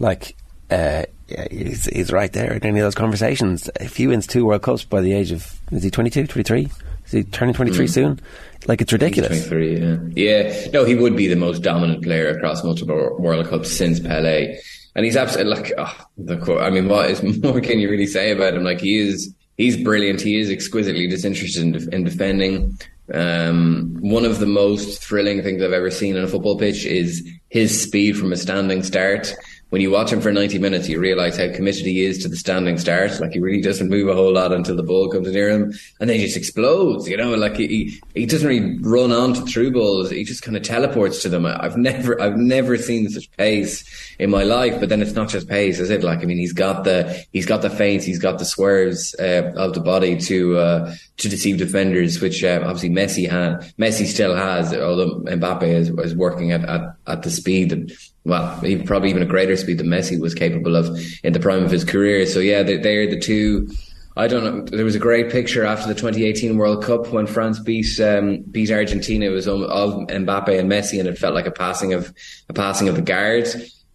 like, 0.00 0.36
uh, 0.70 1.04
yeah, 1.28 1.46
he's, 1.50 1.86
he's 1.86 2.12
right 2.12 2.32
there 2.32 2.52
in 2.52 2.64
any 2.64 2.80
of 2.80 2.84
those 2.84 2.94
conversations. 2.94 3.70
If 3.80 3.96
he 3.96 4.06
wins 4.06 4.26
two 4.26 4.44
World 4.44 4.62
Cups 4.62 4.84
by 4.84 5.00
the 5.00 5.12
age 5.12 5.32
of, 5.32 5.60
is 5.70 5.82
he 5.82 5.90
22, 5.90 6.26
23? 6.26 6.68
Is 7.06 7.12
he 7.12 7.24
turning 7.24 7.54
23 7.54 7.86
mm. 7.86 7.90
soon? 7.90 8.20
Like, 8.66 8.80
it's 8.80 8.92
ridiculous. 8.92 9.46
23, 9.46 9.80
yeah. 9.80 9.96
Yeah. 10.14 10.70
No, 10.72 10.84
he 10.84 10.94
would 10.94 11.16
be 11.16 11.26
the 11.26 11.36
most 11.36 11.62
dominant 11.62 12.02
player 12.02 12.28
across 12.28 12.62
multiple 12.64 13.16
World 13.18 13.48
Cups 13.48 13.70
since 13.70 14.00
Pele. 14.00 14.56
And 14.94 15.04
he's 15.04 15.16
absolutely 15.16 15.54
like, 15.54 15.72
oh, 15.78 16.06
the, 16.18 16.58
I 16.58 16.70
mean, 16.70 16.88
what 16.88 17.10
is 17.10 17.22
more 17.42 17.60
can 17.60 17.80
you 17.80 17.90
really 17.90 18.06
say 18.06 18.30
about 18.30 18.54
him? 18.54 18.64
Like, 18.64 18.80
he 18.80 18.98
is, 18.98 19.34
he's 19.56 19.82
brilliant. 19.82 20.20
He 20.20 20.38
is 20.38 20.50
exquisitely 20.50 21.06
disinterested 21.08 21.62
in, 21.62 21.94
in 21.94 22.04
defending. 22.04 22.78
Um, 23.12 23.96
one 24.00 24.24
of 24.24 24.38
the 24.38 24.46
most 24.46 25.02
thrilling 25.02 25.42
things 25.42 25.62
I've 25.62 25.72
ever 25.72 25.90
seen 25.90 26.16
on 26.16 26.24
a 26.24 26.28
football 26.28 26.58
pitch 26.58 26.84
is 26.84 27.28
his 27.48 27.82
speed 27.82 28.16
from 28.16 28.32
a 28.32 28.36
standing 28.36 28.82
start 28.82 29.34
when 29.72 29.80
you 29.80 29.90
watch 29.90 30.12
him 30.12 30.20
for 30.20 30.30
90 30.30 30.58
minutes, 30.58 30.86
you 30.86 31.00
realize 31.00 31.38
how 31.38 31.50
committed 31.50 31.86
he 31.86 32.04
is 32.04 32.18
to 32.18 32.28
the 32.28 32.36
standing 32.36 32.76
start. 32.76 33.18
Like 33.20 33.32
he 33.32 33.38
really 33.38 33.62
doesn't 33.62 33.88
move 33.88 34.06
a 34.06 34.12
whole 34.12 34.34
lot 34.34 34.52
until 34.52 34.76
the 34.76 34.82
ball 34.82 35.08
comes 35.08 35.32
near 35.32 35.48
him 35.48 35.72
and 35.98 36.10
then 36.10 36.18
he 36.18 36.26
just 36.26 36.36
explodes, 36.36 37.08
you 37.08 37.16
know, 37.16 37.34
like 37.36 37.56
he, 37.56 37.98
he 38.14 38.26
doesn't 38.26 38.46
really 38.46 38.78
run 38.80 39.12
on 39.12 39.32
to 39.32 39.40
through 39.46 39.72
balls. 39.72 40.10
He 40.10 40.24
just 40.24 40.42
kind 40.42 40.58
of 40.58 40.62
teleports 40.62 41.22
to 41.22 41.30
them. 41.30 41.46
I've 41.46 41.78
never, 41.78 42.20
I've 42.20 42.36
never 42.36 42.76
seen 42.76 43.08
such 43.08 43.30
pace 43.38 43.82
in 44.18 44.28
my 44.28 44.42
life, 44.42 44.78
but 44.78 44.90
then 44.90 45.00
it's 45.00 45.14
not 45.14 45.30
just 45.30 45.48
pace, 45.48 45.78
is 45.78 45.88
it? 45.88 46.04
Like, 46.04 46.18
I 46.18 46.26
mean, 46.26 46.36
he's 46.36 46.52
got 46.52 46.84
the, 46.84 47.24
he's 47.32 47.46
got 47.46 47.62
the 47.62 47.70
feints, 47.70 48.04
he's 48.04 48.18
got 48.18 48.38
the 48.38 48.44
swerves, 48.44 49.14
uh, 49.18 49.54
of 49.56 49.72
the 49.72 49.80
body 49.80 50.18
to, 50.18 50.58
uh, 50.58 50.94
to 51.16 51.28
deceive 51.30 51.56
defenders, 51.56 52.20
which, 52.20 52.44
uh, 52.44 52.60
obviously 52.62 52.90
Messi 52.90 53.26
had, 53.26 53.60
Messi 53.78 54.04
still 54.04 54.36
has, 54.36 54.74
although 54.74 55.20
Mbappe 55.20 55.62
is, 55.62 55.88
is 55.88 56.14
working 56.14 56.52
at, 56.52 56.62
at, 56.68 56.94
at 57.06 57.22
the 57.22 57.30
speed 57.30 57.72
and 57.72 57.90
well, 58.24 58.60
probably 58.84 59.10
even 59.10 59.22
a 59.22 59.26
greater 59.26 59.56
speed 59.56 59.78
than 59.78 59.88
Messi 59.88 60.20
was 60.20 60.34
capable 60.34 60.76
of 60.76 60.96
in 61.24 61.32
the 61.32 61.40
prime 61.40 61.64
of 61.64 61.70
his 61.70 61.84
career. 61.84 62.24
So 62.26 62.38
yeah, 62.38 62.62
they, 62.62 62.76
they're 62.76 63.08
the 63.08 63.18
two. 63.18 63.68
I 64.16 64.28
don't 64.28 64.44
know. 64.44 64.64
There 64.64 64.84
was 64.84 64.94
a 64.94 65.00
great 65.00 65.30
picture 65.30 65.64
after 65.64 65.88
the 65.88 65.94
2018 65.94 66.56
World 66.56 66.84
Cup 66.84 67.08
when 67.08 67.26
France 67.26 67.58
beat 67.58 67.98
um, 68.00 68.42
beat 68.42 68.70
Argentina. 68.70 69.26
It 69.26 69.30
was 69.30 69.48
of 69.48 69.64
Mbappe 69.64 70.58
and 70.58 70.70
Messi, 70.70 71.00
and 71.00 71.08
it 71.08 71.18
felt 71.18 71.34
like 71.34 71.46
a 71.46 71.50
passing 71.50 71.94
of 71.94 72.12
a 72.48 72.52
passing 72.52 72.88
of 72.88 72.96
the 72.96 73.02
guard. 73.02 73.44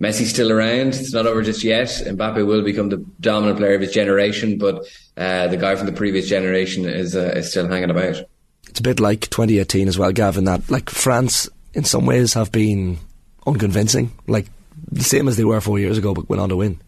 Messi's 0.02 0.30
still 0.30 0.52
around. 0.52 0.90
It's 0.90 1.14
not 1.14 1.26
over 1.26 1.42
just 1.42 1.64
yet. 1.64 1.88
Mbappe 1.88 2.46
will 2.46 2.64
become 2.64 2.90
the 2.90 3.04
dominant 3.20 3.58
player 3.58 3.76
of 3.76 3.82
his 3.82 3.92
generation, 3.92 4.58
but 4.58 4.86
uh, 5.16 5.48
the 5.48 5.58
guy 5.58 5.76
from 5.76 5.88
the 5.88 5.94
previous 5.94 6.28
generation 6.28 6.86
is 6.86 7.16
uh, 7.16 7.34
is 7.36 7.50
still 7.50 7.68
hanging 7.68 7.90
about. 7.92 8.18
It's 8.68 8.80
a 8.80 8.84
bit 8.84 9.00
like 9.00 9.22
2018 9.22 9.88
as 9.88 9.98
well, 9.98 10.12
Gavin. 10.12 10.44
That 10.44 10.70
like 10.70 10.90
France, 10.90 11.50
in 11.74 11.84
some 11.84 12.06
ways, 12.06 12.34
have 12.34 12.52
been 12.52 12.98
unconvincing, 13.48 14.12
like 14.28 14.48
the 14.92 15.04
same 15.04 15.28
as 15.28 15.38
they 15.38 15.46
were 15.46 15.62
four 15.62 15.80
years 15.80 15.98
ago, 15.98 16.14
but 16.14 16.30
went 16.30 16.42
on 16.42 16.50
to 16.50 16.56
win. 16.56 16.80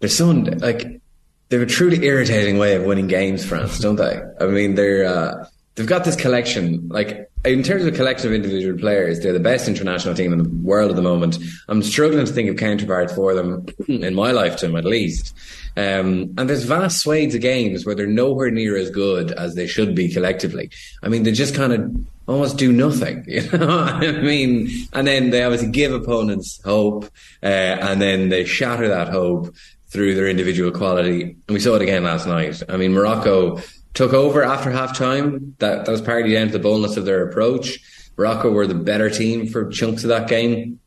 They're 0.00 0.08
so 0.08 0.30
like 0.30 1.00
they're 1.48 1.62
a 1.62 1.66
truly 1.66 2.04
irritating 2.04 2.58
way 2.58 2.74
of 2.74 2.84
winning 2.84 3.06
games, 3.06 3.44
France, 3.44 3.78
don't 3.78 3.96
they? 3.96 4.20
I 4.40 4.46
mean, 4.46 4.74
they're 4.74 5.04
uh, 5.04 5.46
they've 5.74 5.86
got 5.86 6.04
this 6.04 6.16
collection. 6.16 6.88
Like 6.88 7.30
in 7.44 7.62
terms 7.62 7.84
of 7.84 7.92
a 7.92 7.96
collection 7.96 8.28
of 8.28 8.34
individual 8.34 8.78
players, 8.78 9.20
they're 9.20 9.32
the 9.32 9.40
best 9.40 9.68
international 9.68 10.14
team 10.14 10.32
in 10.32 10.42
the 10.42 10.48
world 10.66 10.90
at 10.90 10.96
the 10.96 11.02
moment. 11.02 11.38
I'm 11.68 11.82
struggling 11.82 12.24
to 12.24 12.32
think 12.32 12.48
of 12.48 12.56
counterparts 12.56 13.14
for 13.14 13.34
them 13.34 13.66
in 13.88 14.14
my 14.14 14.30
lifetime, 14.30 14.76
at 14.76 14.84
least. 14.84 15.34
Um, 15.76 16.34
and 16.36 16.48
there's 16.48 16.64
vast 16.64 17.00
swathes 17.00 17.34
of 17.34 17.40
games 17.40 17.86
where 17.86 17.94
they're 17.94 18.06
nowhere 18.06 18.50
near 18.50 18.76
as 18.76 18.90
good 18.90 19.32
as 19.32 19.54
they 19.54 19.66
should 19.66 19.94
be 19.94 20.12
collectively. 20.12 20.70
I 21.02 21.08
mean, 21.08 21.22
they 21.22 21.32
just 21.32 21.54
kind 21.54 21.72
of 21.72 21.90
almost 22.26 22.58
do 22.58 22.72
nothing. 22.72 23.24
You 23.32 23.50
know, 23.58 23.78
I 23.80 24.12
mean, 24.12 24.70
and 24.92 25.06
then 25.06 25.30
they 25.30 25.42
obviously 25.42 25.70
give 25.70 25.92
opponents 25.92 26.60
hope, 26.64 27.04
uh, 27.42 27.46
and 27.46 28.00
then 28.00 28.28
they 28.28 28.44
shatter 28.44 28.88
that 28.88 29.08
hope 29.08 29.54
through 29.88 30.14
their 30.14 30.28
individual 30.28 30.70
quality. 30.70 31.22
And 31.22 31.42
we 31.48 31.60
saw 31.60 31.74
it 31.74 31.82
again 31.82 32.04
last 32.04 32.26
night. 32.26 32.62
I 32.68 32.76
mean, 32.76 32.92
Morocco 32.92 33.60
took 33.94 34.12
over 34.12 34.42
after 34.42 34.70
half 34.70 34.96
time. 34.96 35.54
That, 35.58 35.84
that 35.84 35.90
was 35.90 36.00
partly 36.00 36.32
down 36.32 36.46
to 36.46 36.52
the 36.52 36.58
boldness 36.58 36.96
of 36.96 37.04
their 37.04 37.28
approach. 37.28 37.78
Morocco 38.16 38.50
were 38.50 38.66
the 38.66 38.74
better 38.74 39.10
team 39.10 39.46
for 39.48 39.68
chunks 39.70 40.02
of 40.02 40.08
that 40.08 40.28
game. 40.28 40.80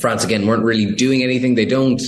France 0.00 0.24
again 0.24 0.46
weren't 0.46 0.64
really 0.64 0.94
doing 0.94 1.22
anything. 1.22 1.54
They 1.54 1.66
don't 1.66 2.00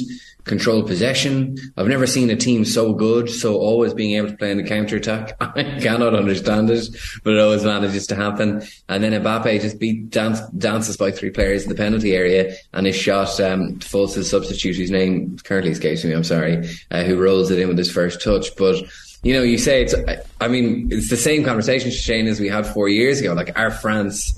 control 0.44 0.82
possession. 0.82 1.56
I've 1.76 1.86
never 1.86 2.06
seen 2.06 2.30
a 2.30 2.36
team 2.36 2.64
so 2.64 2.92
good, 2.92 3.30
so 3.30 3.56
always 3.56 3.94
being 3.94 4.16
able 4.16 4.30
to 4.30 4.36
play 4.36 4.50
in 4.50 4.56
the 4.56 4.64
counter 4.64 4.96
attack. 4.96 5.36
I 5.40 5.78
cannot 5.80 6.14
understand 6.14 6.70
it, 6.70 6.88
but 7.22 7.34
it 7.34 7.40
always 7.40 7.64
manages 7.64 8.06
to 8.08 8.16
happen. 8.16 8.62
And 8.88 9.04
then 9.04 9.12
Mbappe 9.22 9.60
just 9.60 9.78
beat 9.78 10.10
dance, 10.10 10.40
dances 10.50 10.96
by 10.96 11.10
three 11.10 11.30
players 11.30 11.62
in 11.62 11.68
the 11.68 11.74
penalty 11.74 12.14
area 12.14 12.56
and 12.72 12.86
his 12.86 12.96
shot 12.96 13.38
um, 13.40 13.78
falls 13.80 14.14
to 14.14 14.20
the 14.20 14.24
substitute 14.24 14.76
whose 14.76 14.90
name 14.90 15.36
currently 15.44 15.72
escapes 15.72 16.04
me. 16.04 16.12
I'm 16.12 16.24
sorry, 16.24 16.68
uh, 16.90 17.04
who 17.04 17.20
rolls 17.22 17.50
it 17.50 17.58
in 17.58 17.68
with 17.68 17.78
his 17.78 17.90
first 17.90 18.22
touch, 18.22 18.54
but. 18.56 18.76
You 19.24 19.34
know, 19.34 19.42
you 19.42 19.56
say 19.56 19.82
it's, 19.82 19.94
I 20.40 20.48
mean, 20.48 20.88
it's 20.90 21.08
the 21.08 21.16
same 21.16 21.44
conversation, 21.44 21.92
Shane, 21.92 22.26
as 22.26 22.40
we 22.40 22.48
had 22.48 22.66
four 22.66 22.88
years 22.88 23.20
ago. 23.20 23.34
Like, 23.34 23.56
our 23.56 23.70
France 23.70 24.34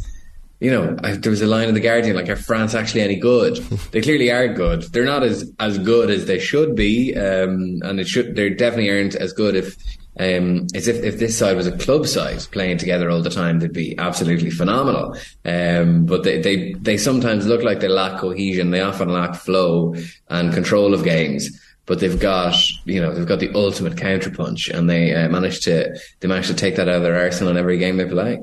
you 0.61 0.70
know, 0.70 0.96
I, 1.02 1.12
there 1.12 1.30
was 1.30 1.42
a 1.42 1.46
line 1.46 1.68
in 1.68 1.75
the 1.75 1.80
Guardian 1.80 2.16
like, 2.16 2.28
"Are 2.28 2.37
France 2.37 2.75
actually 2.75 3.02
any 3.02 3.16
good?" 3.16 3.56
they 3.92 4.00
clearly 4.00 4.30
are 4.30 4.49
good. 4.49 4.82
They're 4.92 5.04
not 5.04 5.23
as 5.23 5.52
as 5.61 5.78
good 5.78 6.11
as 6.11 6.26
they 6.26 6.38
should 6.38 6.75
be, 6.75 7.14
um, 7.16 7.80
and 7.82 8.00
it 8.00 8.08
should. 8.08 8.37
They 8.37 8.50
definitely 8.50 8.90
aren't 8.90 9.14
as 9.16 9.32
good 9.32 9.56
if. 9.56 9.76
Um, 10.16 10.68
as 10.76 10.87
if, 10.87 11.02
if 11.02 11.18
this 11.18 11.37
side 11.37 11.56
was 11.56 11.66
a 11.66 11.76
club 11.76 12.06
side 12.06 12.38
playing 12.52 12.78
together 12.78 13.11
all 13.11 13.20
the 13.20 13.30
time, 13.30 13.58
they'd 13.58 13.73
be 13.73 13.99
absolutely 13.99 14.50
phenomenal. 14.50 15.16
Um, 15.44 16.06
but 16.06 16.23
they, 16.23 16.40
they, 16.40 16.73
they 16.75 16.96
sometimes 16.96 17.49
look 17.49 17.64
like 17.64 17.80
they 17.80 17.88
lack 17.88 18.20
cohesion. 18.20 18.70
They 18.70 18.80
often 18.80 19.08
lack 19.08 19.34
flow 19.34 19.96
and 20.28 20.54
control 20.54 20.94
of 20.94 21.02
games 21.02 21.50
but 21.87 22.00
they've 22.00 22.18
got 22.20 22.54
you 22.84 23.00
know 23.00 23.12
they've 23.12 23.26
got 23.26 23.40
the 23.40 23.52
ultimate 23.54 23.94
counterpunch, 23.96 24.70
and 24.70 24.88
they 24.88 25.14
uh, 25.14 25.28
managed 25.28 25.64
to 25.64 25.99
they 26.20 26.28
managed 26.28 26.49
to 26.49 26.54
take 26.54 26.76
that 26.76 26.88
out 26.88 26.96
of 26.96 27.02
their 27.02 27.18
arsenal 27.18 27.50
in 27.50 27.56
every 27.56 27.78
game 27.78 27.96
they 27.96 28.06
play. 28.06 28.38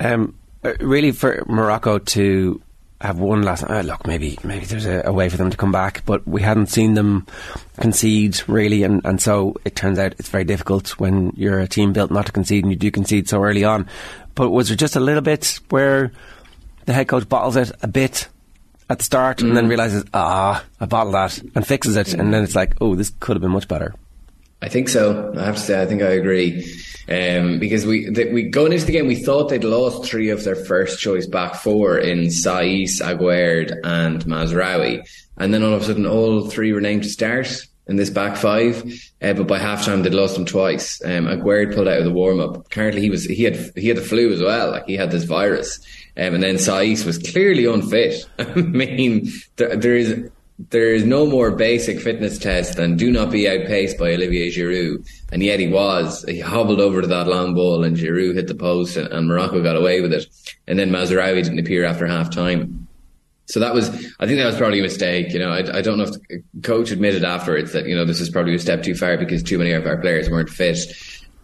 Um, 0.00 0.38
really 0.80 1.12
for 1.12 1.44
Morocco 1.46 1.98
to 1.98 2.60
have 3.00 3.18
won 3.18 3.42
last 3.42 3.62
night. 3.62 3.80
Uh, 3.80 3.82
look, 3.82 4.06
maybe 4.06 4.38
maybe 4.42 4.64
there's 4.64 4.86
a, 4.86 5.02
a, 5.04 5.12
way 5.12 5.28
for 5.28 5.36
them 5.36 5.50
to 5.50 5.56
come 5.56 5.72
back, 5.72 6.02
but 6.06 6.26
we 6.26 6.40
hadn't 6.42 6.66
seen 6.66 6.94
them 6.94 7.26
concede 7.78 8.40
really, 8.48 8.82
and, 8.82 9.04
and 9.04 9.20
so 9.20 9.54
it 9.64 9.76
turns 9.76 9.98
out 9.98 10.14
it's 10.18 10.28
very 10.28 10.44
difficult 10.44 10.98
when 10.98 11.32
you're 11.36 11.60
a 11.60 11.68
team 11.68 11.92
built 11.92 12.10
not 12.10 12.26
to 12.26 12.32
concede 12.32 12.64
and 12.64 12.72
you 12.72 12.78
do 12.78 12.90
concede 12.90 13.28
so 13.28 13.42
early 13.42 13.64
on. 13.64 13.86
But 14.34 14.50
was 14.50 14.68
there 14.68 14.76
just 14.76 14.96
a 14.96 15.00
little 15.00 15.22
bit 15.22 15.60
where 15.68 16.12
the 16.86 16.92
head 16.92 17.08
coach 17.08 17.28
bottles 17.28 17.56
it 17.56 17.72
a 17.82 17.88
bit 17.88 18.28
at 18.88 18.98
the 18.98 19.04
start 19.04 19.38
mm. 19.38 19.48
and 19.48 19.56
then 19.56 19.66
mm. 19.66 19.70
realizes, 19.70 20.04
ah, 20.14 20.64
I 20.80 20.86
bottled 20.86 21.14
that 21.14 21.38
and 21.54 21.66
fixes 21.66 21.96
it, 21.96 22.14
and 22.14 22.32
then 22.32 22.44
it's 22.44 22.54
like, 22.54 22.74
oh, 22.80 22.94
this 22.94 23.12
could 23.20 23.36
have 23.36 23.42
been 23.42 23.50
much 23.50 23.68
better. 23.68 23.94
I 24.62 24.68
think 24.68 24.88
so. 24.88 25.32
I 25.36 25.44
have 25.44 25.56
to 25.56 25.60
say, 25.60 25.82
I 25.82 25.86
think 25.86 26.02
I 26.02 26.10
agree. 26.10 26.64
Um, 27.08 27.58
because 27.60 27.86
we 27.86 28.10
the, 28.10 28.32
we 28.32 28.44
going 28.44 28.72
into 28.72 28.84
the 28.84 28.92
game, 28.92 29.06
we 29.06 29.14
thought 29.14 29.48
they'd 29.48 29.62
lost 29.62 30.10
three 30.10 30.30
of 30.30 30.42
their 30.44 30.56
first 30.56 30.98
choice 30.98 31.26
back 31.26 31.54
four 31.54 31.98
in 31.98 32.26
Saiss, 32.26 33.00
Aguerd, 33.00 33.78
and 33.84 34.24
Mazraoui, 34.24 35.06
and 35.36 35.54
then 35.54 35.62
all 35.62 35.74
of 35.74 35.82
a 35.82 35.84
sudden, 35.84 36.06
all 36.06 36.48
three 36.48 36.72
were 36.72 36.80
named 36.80 37.04
to 37.04 37.08
start 37.08 37.64
in 37.86 37.96
this 37.96 38.10
back 38.10 38.36
five. 38.36 38.82
Uh, 39.22 39.34
but 39.34 39.46
by 39.46 39.58
halftime, 39.58 40.02
they'd 40.02 40.14
lost 40.14 40.34
them 40.34 40.44
twice. 40.44 41.00
Um, 41.04 41.26
Aguerd 41.26 41.74
pulled 41.74 41.86
out 41.86 41.98
of 41.98 42.04
the 42.04 42.10
warm 42.10 42.40
up. 42.40 42.68
Currently, 42.70 43.02
he 43.02 43.10
was 43.10 43.24
he 43.24 43.44
had 43.44 43.72
he 43.76 43.88
had 43.88 43.98
the 43.98 44.02
flu 44.02 44.32
as 44.32 44.40
well. 44.40 44.72
Like 44.72 44.86
he 44.86 44.96
had 44.96 45.10
this 45.10 45.24
virus. 45.24 45.78
Um, 46.16 46.34
and 46.34 46.42
then 46.42 46.54
Saiss 46.56 47.04
was 47.04 47.18
clearly 47.18 47.66
unfit. 47.66 48.26
I 48.38 48.54
mean, 48.54 49.30
there, 49.56 49.76
there 49.76 49.94
is 49.94 50.28
there 50.58 50.94
is 50.94 51.04
no 51.04 51.26
more 51.26 51.50
basic 51.50 52.00
fitness 52.00 52.38
test 52.38 52.76
than 52.76 52.96
do 52.96 53.10
not 53.10 53.30
be 53.30 53.48
outpaced 53.48 53.98
by 53.98 54.14
Olivier 54.14 54.50
Giroud. 54.50 55.06
And 55.30 55.42
yet 55.42 55.60
he 55.60 55.68
was. 55.68 56.24
He 56.26 56.40
hobbled 56.40 56.80
over 56.80 57.02
to 57.02 57.06
that 57.08 57.28
long 57.28 57.54
ball 57.54 57.84
and 57.84 57.96
Giroud 57.96 58.34
hit 58.34 58.46
the 58.46 58.54
post 58.54 58.96
and, 58.96 59.08
and 59.12 59.28
Morocco 59.28 59.62
got 59.62 59.76
away 59.76 60.00
with 60.00 60.14
it. 60.14 60.26
And 60.66 60.78
then 60.78 60.90
Mazraoui 60.90 61.42
didn't 61.42 61.58
appear 61.58 61.84
after 61.84 62.06
half 62.06 62.30
time. 62.30 62.88
So 63.48 63.60
that 63.60 63.74
was, 63.74 63.90
I 64.18 64.26
think 64.26 64.38
that 64.38 64.46
was 64.46 64.56
probably 64.56 64.80
a 64.80 64.82
mistake. 64.82 65.32
You 65.32 65.38
know, 65.40 65.50
I, 65.50 65.78
I 65.78 65.82
don't 65.82 65.98
know 65.98 66.04
if 66.04 66.12
the 66.12 66.42
coach 66.62 66.90
admitted 66.90 67.22
afterwards 67.22 67.72
that, 67.72 67.86
you 67.86 67.94
know, 67.94 68.04
this 68.04 68.20
is 68.20 68.30
probably 68.30 68.54
a 68.54 68.58
step 68.58 68.82
too 68.82 68.94
far 68.94 69.16
because 69.18 69.42
too 69.42 69.58
many 69.58 69.72
of 69.72 69.86
our 69.86 69.98
players 69.98 70.30
weren't 70.30 70.48
fit. 70.48 70.78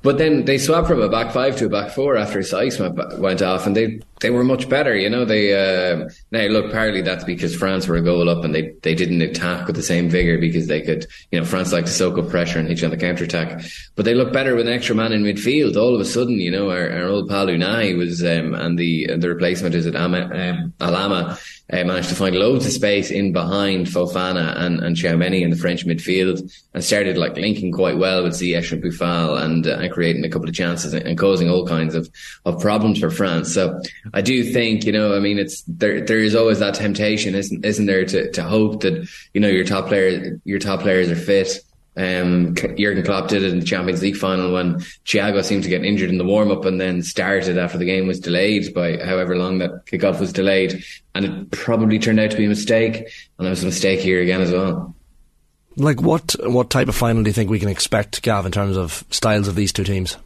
But 0.01 0.19
then 0.19 0.47
they 0.47 0.59
swapped 0.59 0.89
from 0.89 1.01
a 1.01 1.09
back 1.09 1.33
five 1.33 1.57
to 1.59 1.67
a 1.67 1.69
back 1.69 1.93
four 1.93 2.17
after 2.17 2.41
Saiss 2.41 2.81
went, 2.81 3.21
went 3.21 3.41
off, 3.41 3.67
and 3.69 3.77
they, 3.77 4.01
they 4.23 4.31
were 4.31 4.45
much 4.45 4.69
better. 4.69 4.97
You 4.97 5.11
know, 5.11 5.25
they 5.25 5.53
uh, 5.53 6.09
now 6.31 6.47
look 6.47 6.73
partly 6.73 7.03
that's 7.03 7.25
because 7.25 7.55
France 7.55 7.87
were 7.87 7.97
a 7.97 8.03
goal 8.03 8.31
up 8.31 8.45
and 8.45 8.55
they, 8.55 8.73
they 8.83 8.95
didn't 8.95 9.21
attack 9.21 9.67
with 9.67 9.77
the 9.77 9.83
same 9.83 10.09
vigor 10.09 10.39
because 10.39 10.69
they 10.69 10.81
could. 10.81 11.07
You 11.31 11.41
know, 11.41 11.45
France 11.45 11.73
like 11.73 11.85
to 11.85 11.91
soak 11.91 12.17
up 12.19 12.31
pressure 12.31 12.59
and 12.59 12.69
hit 12.69 12.81
you 12.81 12.87
on 12.87 12.91
the 12.91 12.97
counter 12.97 13.25
attack. 13.25 13.63
But 13.97 14.05
they 14.05 14.15
looked 14.15 14.33
better 14.33 14.55
with 14.55 14.67
an 14.67 14.73
extra 14.73 14.95
man 14.95 15.13
in 15.13 15.23
midfield. 15.23 15.77
All 15.77 15.95
of 15.95 16.01
a 16.01 16.05
sudden, 16.05 16.41
you 16.41 16.51
know, 16.51 16.71
our, 16.71 16.91
our 16.91 17.09
old 17.09 17.29
pal 17.29 17.47
Ounahi 17.47 17.97
was 17.97 18.23
um, 18.23 18.55
and 18.55 18.79
the 18.79 19.17
the 19.17 19.29
replacement 19.29 19.75
is 19.75 19.87
it 19.87 19.97
Ama, 19.97 20.31
um, 20.33 20.73
Alama 20.81 21.39
uh, 21.73 21.85
managed 21.85 22.11
to 22.11 22.15
find 22.15 22.37
loads 22.37 22.67
of 22.67 22.73
space 22.73 23.11
in 23.11 23.33
behind 23.33 23.87
Fofana 23.87 24.59
and, 24.59 24.81
and 24.81 24.95
Tchouameni 24.95 25.41
in 25.41 25.51
the 25.51 25.57
French 25.57 25.87
midfield 25.87 26.53
and 26.75 26.85
started 26.85 27.17
like 27.17 27.37
linking 27.37 27.73
quite 27.73 27.97
well 27.97 28.23
with 28.23 28.35
Ziyech 28.35 28.73
and 28.73 28.83
Boufal 28.83 29.43
and, 29.43 29.67
uh, 29.67 29.79
and 29.79 29.91
creating 29.91 30.25
a 30.25 30.29
couple 30.29 30.49
of 30.49 30.55
chances 30.55 30.93
and, 30.93 31.07
and, 31.07 31.19
causing 31.19 31.49
all 31.49 31.67
kinds 31.67 31.95
of, 31.95 32.11
of 32.45 32.61
problems 32.61 32.99
for 32.99 33.11
France. 33.11 33.55
So 33.55 33.81
I 34.15 34.21
do 34.21 34.45
think, 34.45 34.85
you 34.85 34.93
know, 34.93 35.17
I 35.17 35.21
mean, 35.21 35.39
it's 35.39 35.63
there. 35.63 36.01
There 36.01 36.19
is 36.19 36.35
always 36.35 36.59
that 36.59 36.75
temptation, 36.75 37.35
isn't 37.35 37.65
isn't 37.65 37.87
there, 37.87 38.05
to, 38.05 38.31
to 38.33 38.43
hope 38.43 38.83
that 38.83 39.09
you 39.33 39.41
know 39.41 39.49
your 39.49 39.65
top 39.65 39.87
players, 39.87 40.39
your 40.45 40.59
top 40.59 40.81
players 40.81 41.11
are 41.11 41.17
fit. 41.17 41.59
Um, 41.95 42.55
Jurgen 42.55 43.05
Klopp 43.05 43.29
did 43.29 43.43
it 43.43 43.53
in 43.53 43.61
the 43.61 43.67
Champions 43.67 44.01
League 44.01 44.17
final 44.17 44.53
when 44.53 44.77
Thiago 45.05 45.45
seemed 45.45 45.63
to 45.65 45.69
get 45.69 45.85
injured 45.85 46.09
in 46.09 46.17
the 46.17 46.25
warm 46.25 46.51
up 46.51 46.65
and 46.65 46.81
then 46.81 47.03
started 47.03 47.59
after 47.59 47.77
the 47.77 47.85
game 47.85 48.07
was 48.07 48.19
delayed 48.19 48.73
by 48.73 48.97
however 48.97 49.37
long 49.37 49.59
that 49.59 49.85
kickoff 49.85 50.19
was 50.19 50.33
delayed, 50.33 50.83
and 51.15 51.25
it 51.25 51.51
probably 51.51 51.99
turned 51.99 52.21
out 52.21 52.31
to 52.31 52.37
be 52.37 52.47
a 52.47 52.49
mistake, 52.49 52.97
and 53.39 53.47
it 53.47 53.51
was 53.51 53.63
a 53.63 53.67
mistake 53.67 54.01
here 54.01 54.23
again 54.23 54.41
as 54.41 54.53
well. 54.53 54.95
Like 55.77 56.03
what 56.03 56.35
what 56.41 56.69
type 56.69 56.89
of 56.89 56.95
final 56.95 57.23
do 57.23 57.31
you 57.31 57.35
think 57.35 57.51
we 57.51 57.59
can 57.59 57.71
expect, 57.71 58.21
Gav, 58.23 58.45
in 58.45 58.53
terms 58.53 58.77
of 58.77 59.05
styles 59.11 59.49
of 59.49 59.55
these 59.55 59.73
two 59.73 59.85
teams? 59.85 60.19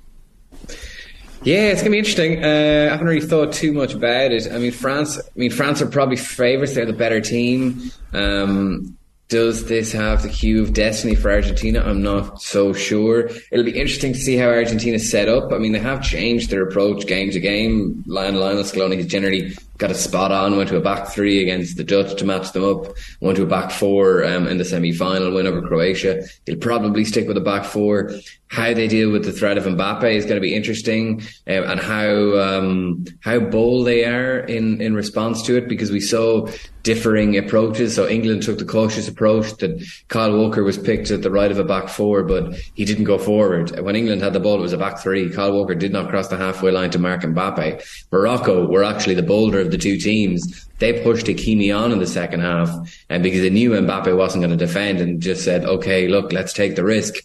Yeah, 1.43 1.69
it's 1.69 1.81
gonna 1.81 1.93
be 1.93 1.99
interesting. 1.99 2.45
Uh, 2.45 2.89
I 2.89 2.93
haven't 2.93 3.07
really 3.07 3.27
thought 3.27 3.53
too 3.53 3.73
much 3.73 3.95
about 3.95 4.33
it. 4.33 4.51
I 4.51 4.59
mean, 4.59 4.73
France. 4.73 5.19
I 5.19 5.39
mean, 5.39 5.51
France 5.51 5.81
are 5.81 5.87
probably 5.87 6.17
favourites. 6.17 6.75
They're 6.75 6.87
the 6.87 6.93
better 6.93 7.21
team. 7.21 7.91
Um, 8.13 8.97
does 9.29 9.67
this 9.67 9.91
have 9.93 10.23
the 10.23 10.29
cue 10.29 10.63
of 10.63 10.73
destiny 10.73 11.17
for 11.17 11.33
Argentina? 11.33 11.81
I'm 11.81 12.01
not 12.01 12.41
so 12.41 12.73
sure. 12.73 13.29
It'll 13.51 13.65
be 13.65 13.77
interesting 13.77 14.13
to 14.13 14.19
see 14.19 14.37
how 14.37 14.49
Argentina 14.49 15.01
set 15.01 15.29
up. 15.29 15.53
I 15.53 15.59
mean, 15.59 15.73
they 15.73 15.81
have 15.81 16.01
changed 16.03 16.51
their 16.51 16.63
approach 16.63 17.07
game 17.07 17.33
to 17.33 17.41
game. 17.41 18.05
Lion 18.07 18.37
Lionel 18.37 18.63
Scaloni 18.63 18.97
has 18.97 19.07
generally 19.07 19.57
got 19.79 19.91
a 19.91 19.95
spot 19.95 20.33
on, 20.33 20.57
went 20.57 20.69
to 20.71 20.77
a 20.77 20.81
back 20.81 21.09
three 21.09 21.43
against 21.43 21.77
the 21.77 21.85
Dutch 21.85 22.19
to 22.19 22.25
match 22.25 22.53
them 22.53 22.65
up, 22.65 22.95
went 23.21 23.37
to 23.37 23.43
a 23.43 23.47
back 23.47 23.71
four 23.71 24.25
um, 24.25 24.47
in 24.47 24.59
the 24.59 24.65
semi 24.65 24.93
final 24.93 25.33
win 25.33 25.47
over 25.47 25.63
Croatia. 25.63 26.23
He'll 26.47 26.57
probably 26.57 27.05
stick 27.05 27.29
with 27.29 27.37
a 27.37 27.43
back 27.43 27.65
four. 27.65 28.13
How 28.49 28.73
they 28.73 28.87
deal 28.87 29.11
with 29.11 29.25
the 29.25 29.33
threat 29.33 29.59
of 29.59 29.65
Mbappe 29.65 30.15
is 30.15 30.25
going 30.25 30.37
to 30.37 30.41
be 30.41 30.55
interesting, 30.55 31.21
um, 31.49 31.65
and 31.65 31.81
how 31.81 32.39
um, 32.39 33.05
how 33.21 33.41
bold 33.41 33.87
they 33.87 34.05
are 34.05 34.39
in 34.39 34.81
in 34.81 34.95
response 34.95 35.43
to 35.43 35.57
it 35.57 35.69
because 35.69 35.91
we 35.91 36.01
saw 36.01 36.47
differing 36.87 37.37
approaches. 37.37 37.97
So 37.97 38.09
England 38.09 38.45
took 38.45 38.59
the 38.59 38.65
cautious 38.65 39.09
approach 39.09 39.57
that 39.57 39.85
Kyle 40.07 40.39
Walker 40.39 40.63
was 40.63 40.79
picked 40.79 41.11
at 41.11 41.23
the 41.23 41.33
right 41.33 41.51
of 41.51 41.59
a 41.59 41.65
back 41.65 41.89
four, 41.89 42.23
but 42.23 42.55
he 42.75 42.85
didn't 42.85 43.05
go 43.05 43.19
forward. 43.19 43.77
When 43.81 43.97
England 43.97 44.23
had 44.23 44.33
the 44.33 44.39
ball, 44.39 44.61
it 44.61 44.63
was 44.63 44.73
a 44.73 44.79
back 44.79 45.01
three. 45.01 45.29
Kyle 45.29 45.53
Walker 45.53 45.75
did 45.75 45.93
not 45.93 46.09
cross 46.11 46.29
the 46.29 46.37
halfway 46.37 46.71
line 46.71 46.91
to 46.91 47.01
mark 47.01 47.23
Mbappe. 47.23 47.83
Morocco 48.13 48.69
were 48.69 48.85
actually 48.85 49.17
the 49.17 49.25
bolder 49.25 49.66
of 49.67 49.73
the 49.73 49.79
two 49.79 49.99
teams. 49.99 50.67
They 50.79 51.03
pushed 51.03 51.27
Hakimi 51.27 51.77
on 51.77 51.93
in 51.93 51.99
the 51.99 52.07
second 52.07 52.41
half, 52.41 52.71
and 53.09 53.23
because 53.23 53.41
they 53.41 53.51
knew 53.51 53.71
Mbappe 53.71 54.17
wasn't 54.17 54.43
going 54.43 54.57
to 54.57 54.65
defend, 54.67 55.01
and 55.01 55.21
just 55.21 55.45
said, 55.45 55.65
"Okay, 55.65 56.09
look, 56.09 56.33
let's 56.33 56.53
take 56.53 56.77
the 56.77 56.85
risk." 56.85 57.17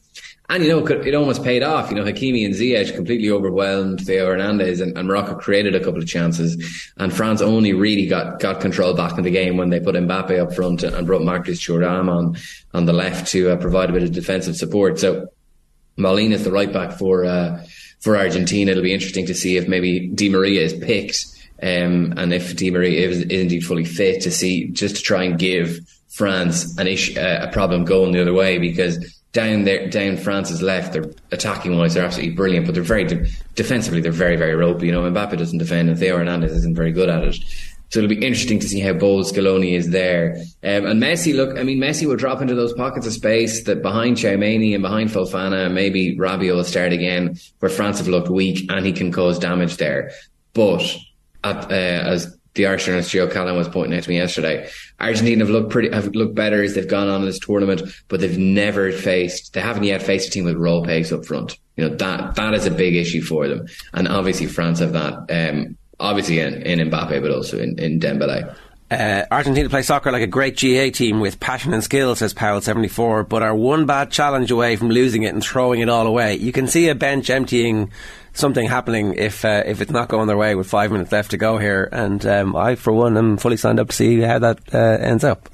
And 0.51 0.65
you 0.65 0.69
know, 0.69 0.85
it 0.85 1.15
almost 1.15 1.45
paid 1.45 1.63
off. 1.63 1.89
You 1.89 1.95
know, 1.95 2.03
Hakimi 2.03 2.45
and 2.45 2.53
Ziyech 2.53 2.93
completely 2.93 3.31
overwhelmed 3.31 4.01
Theo 4.01 4.25
Hernandez, 4.25 4.81
and, 4.81 4.97
and, 4.97 5.07
Morocco 5.07 5.35
created 5.35 5.75
a 5.75 5.79
couple 5.79 6.01
of 6.01 6.07
chances. 6.07 6.91
And 6.97 7.13
France 7.13 7.41
only 7.41 7.71
really 7.71 8.05
got, 8.05 8.41
got 8.41 8.59
control 8.59 8.93
back 8.93 9.17
in 9.17 9.23
the 9.23 9.31
game 9.31 9.55
when 9.55 9.69
they 9.69 9.79
put 9.79 9.95
Mbappe 9.95 10.37
up 10.37 10.53
front 10.53 10.83
and, 10.83 11.07
brought 11.07 11.21
Marcus 11.21 11.61
Thuram 11.61 12.09
on 12.09 12.35
on 12.73 12.85
the 12.85 12.91
left 12.91 13.31
to 13.31 13.51
uh, 13.51 13.55
provide 13.55 13.89
a 13.89 13.93
bit 13.93 14.03
of 14.03 14.11
defensive 14.11 14.57
support. 14.57 14.99
So 14.99 15.27
Molina 15.95 16.35
is 16.35 16.43
the 16.43 16.51
right 16.51 16.71
back 16.71 16.97
for 16.97 17.23
uh, 17.23 17.65
for 18.01 18.17
Argentina. 18.17 18.71
It'll 18.71 18.83
be 18.83 18.93
interesting 18.93 19.27
to 19.27 19.33
see 19.33 19.55
if 19.55 19.69
maybe 19.69 20.07
Di 20.07 20.27
Maria 20.27 20.61
is 20.61 20.73
picked 20.73 21.25
um, 21.63 22.13
and 22.17 22.33
if 22.33 22.55
Di 22.55 22.71
Maria 22.71 23.07
is, 23.07 23.19
is, 23.19 23.41
indeed 23.41 23.61
fully 23.61 23.85
fit, 23.85 24.21
to 24.21 24.31
see 24.31 24.69
just 24.69 24.95
to 24.95 25.01
try 25.01 25.23
and 25.23 25.37
give 25.37 25.79
France 26.09 26.77
an 26.77 26.87
issue, 26.87 27.19
uh, 27.19 27.47
a 27.47 27.51
problem 27.51 27.85
going 27.85 28.11
the 28.11 28.21
other 28.21 28.33
way 28.33 28.57
because 28.57 29.21
down 29.31 29.63
there, 29.63 29.87
down 29.87 30.17
France's 30.17 30.61
left, 30.61 30.93
they're 30.93 31.05
attacking 31.31 31.77
wise, 31.77 31.93
they're 31.93 32.03
absolutely 32.03 32.35
brilliant, 32.35 32.65
but 32.65 32.75
they're 32.75 32.83
very 32.83 33.05
de- 33.05 33.25
defensively, 33.55 34.01
they're 34.01 34.11
very, 34.11 34.35
very 34.35 34.55
ropey. 34.55 34.87
You 34.87 34.91
know, 34.91 35.03
Mbappe 35.03 35.37
doesn't 35.37 35.57
defend, 35.57 35.89
and 35.89 35.97
Theo 35.97 36.17
Hernandez 36.17 36.51
isn't 36.51 36.75
very 36.75 36.91
good 36.91 37.09
at 37.09 37.23
it. 37.23 37.37
So 37.91 37.99
it'll 37.99 38.09
be 38.09 38.25
interesting 38.25 38.59
to 38.59 38.69
see 38.69 38.79
how 38.79 38.93
bold 38.93 39.25
Scaloni 39.25 39.73
is 39.73 39.89
there. 39.89 40.37
Um, 40.63 40.85
and 40.85 41.01
Messi, 41.01 41.35
look, 41.35 41.57
I 41.57 41.63
mean, 41.63 41.77
Messi 41.77 42.07
will 42.07 42.15
drop 42.15 42.41
into 42.41 42.55
those 42.55 42.71
pockets 42.71 43.05
of 43.05 43.11
space 43.11 43.65
that 43.65 43.81
behind 43.81 44.15
Tchouameni 44.15 44.73
and 44.73 44.81
behind 44.81 45.09
Fofana, 45.09 45.69
maybe 45.69 46.17
Rabiot 46.17 46.55
will 46.55 46.63
start 46.63 46.93
again, 46.93 47.37
where 47.59 47.69
France 47.69 47.97
have 47.97 48.07
looked 48.07 48.29
weak 48.29 48.69
and 48.71 48.85
he 48.85 48.93
can 48.93 49.11
cause 49.11 49.37
damage 49.37 49.75
there. 49.75 50.11
But 50.53 50.83
at, 51.43 51.71
uh, 51.71 52.09
as 52.09 52.37
the 52.53 52.65
Irish 52.65 52.85
journalist 52.85 53.11
Joe 53.11 53.27
Callan 53.27 53.55
was 53.55 53.69
pointing 53.69 53.97
out 53.97 54.03
to 54.03 54.09
me 54.09 54.17
yesterday, 54.17 54.69
Argentina 54.99 55.43
have 55.45 55.49
looked 55.49 55.69
pretty, 55.69 55.89
have 55.89 56.13
looked 56.15 56.35
better 56.35 56.61
as 56.61 56.75
they've 56.75 56.87
gone 56.87 57.07
on 57.07 57.21
in 57.21 57.25
this 57.25 57.39
tournament, 57.39 57.81
but 58.09 58.19
they've 58.19 58.37
never 58.37 58.91
faced, 58.91 59.53
they 59.53 59.61
haven't 59.61 59.83
yet 59.83 60.01
faced 60.01 60.27
a 60.27 60.31
team 60.31 60.45
with 60.45 60.57
raw 60.57 60.81
pace 60.81 61.11
up 61.11 61.25
front. 61.25 61.57
You 61.77 61.87
know, 61.87 61.95
that, 61.95 62.35
that 62.35 62.53
is 62.53 62.65
a 62.65 62.71
big 62.71 62.95
issue 62.95 63.21
for 63.21 63.47
them. 63.47 63.67
And 63.93 64.07
obviously 64.07 64.47
France 64.47 64.79
have 64.79 64.93
that, 64.93 65.13
um, 65.29 65.77
obviously 65.99 66.39
in, 66.39 66.61
in 66.63 66.89
Mbappe, 66.89 67.21
but 67.21 67.31
also 67.31 67.57
in, 67.57 67.79
in 67.79 67.99
Dembele. 67.99 68.55
Uh, 68.91 69.25
Argentina 69.31 69.69
play 69.69 69.83
soccer 69.83 70.11
like 70.11 70.21
a 70.21 70.27
great 70.27 70.59
GAA 70.59 70.89
team 70.89 71.21
with 71.21 71.39
passion 71.39 71.73
and 71.73 71.81
skill, 71.81 72.13
says 72.13 72.33
Powell74, 72.33 73.29
but 73.29 73.41
are 73.41 73.55
one 73.55 73.85
bad 73.85 74.11
challenge 74.11 74.51
away 74.51 74.75
from 74.75 74.89
losing 74.89 75.23
it 75.23 75.33
and 75.33 75.41
throwing 75.41 75.79
it 75.79 75.87
all 75.87 76.05
away. 76.05 76.35
You 76.35 76.51
can 76.51 76.67
see 76.67 76.89
a 76.89 76.95
bench 76.95 77.29
emptying 77.29 77.89
something 78.33 78.67
happening 78.67 79.13
if 79.15 79.45
uh, 79.45 79.63
if 79.65 79.81
it's 79.81 79.91
not 79.91 80.09
going 80.09 80.27
their 80.27 80.37
way 80.37 80.55
with 80.55 80.67
five 80.67 80.91
minutes 80.91 81.11
left 81.11 81.31
to 81.31 81.37
go 81.37 81.57
here. 81.57 81.89
And 81.91 82.25
um, 82.25 82.55
I, 82.55 82.75
for 82.75 82.93
one, 82.93 83.17
am 83.17 83.37
fully 83.37 83.57
signed 83.57 83.79
up 83.79 83.89
to 83.89 83.95
see 83.95 84.21
how 84.21 84.39
that 84.39 84.59
uh, 84.73 84.77
ends 84.77 85.23
up. 85.23 85.49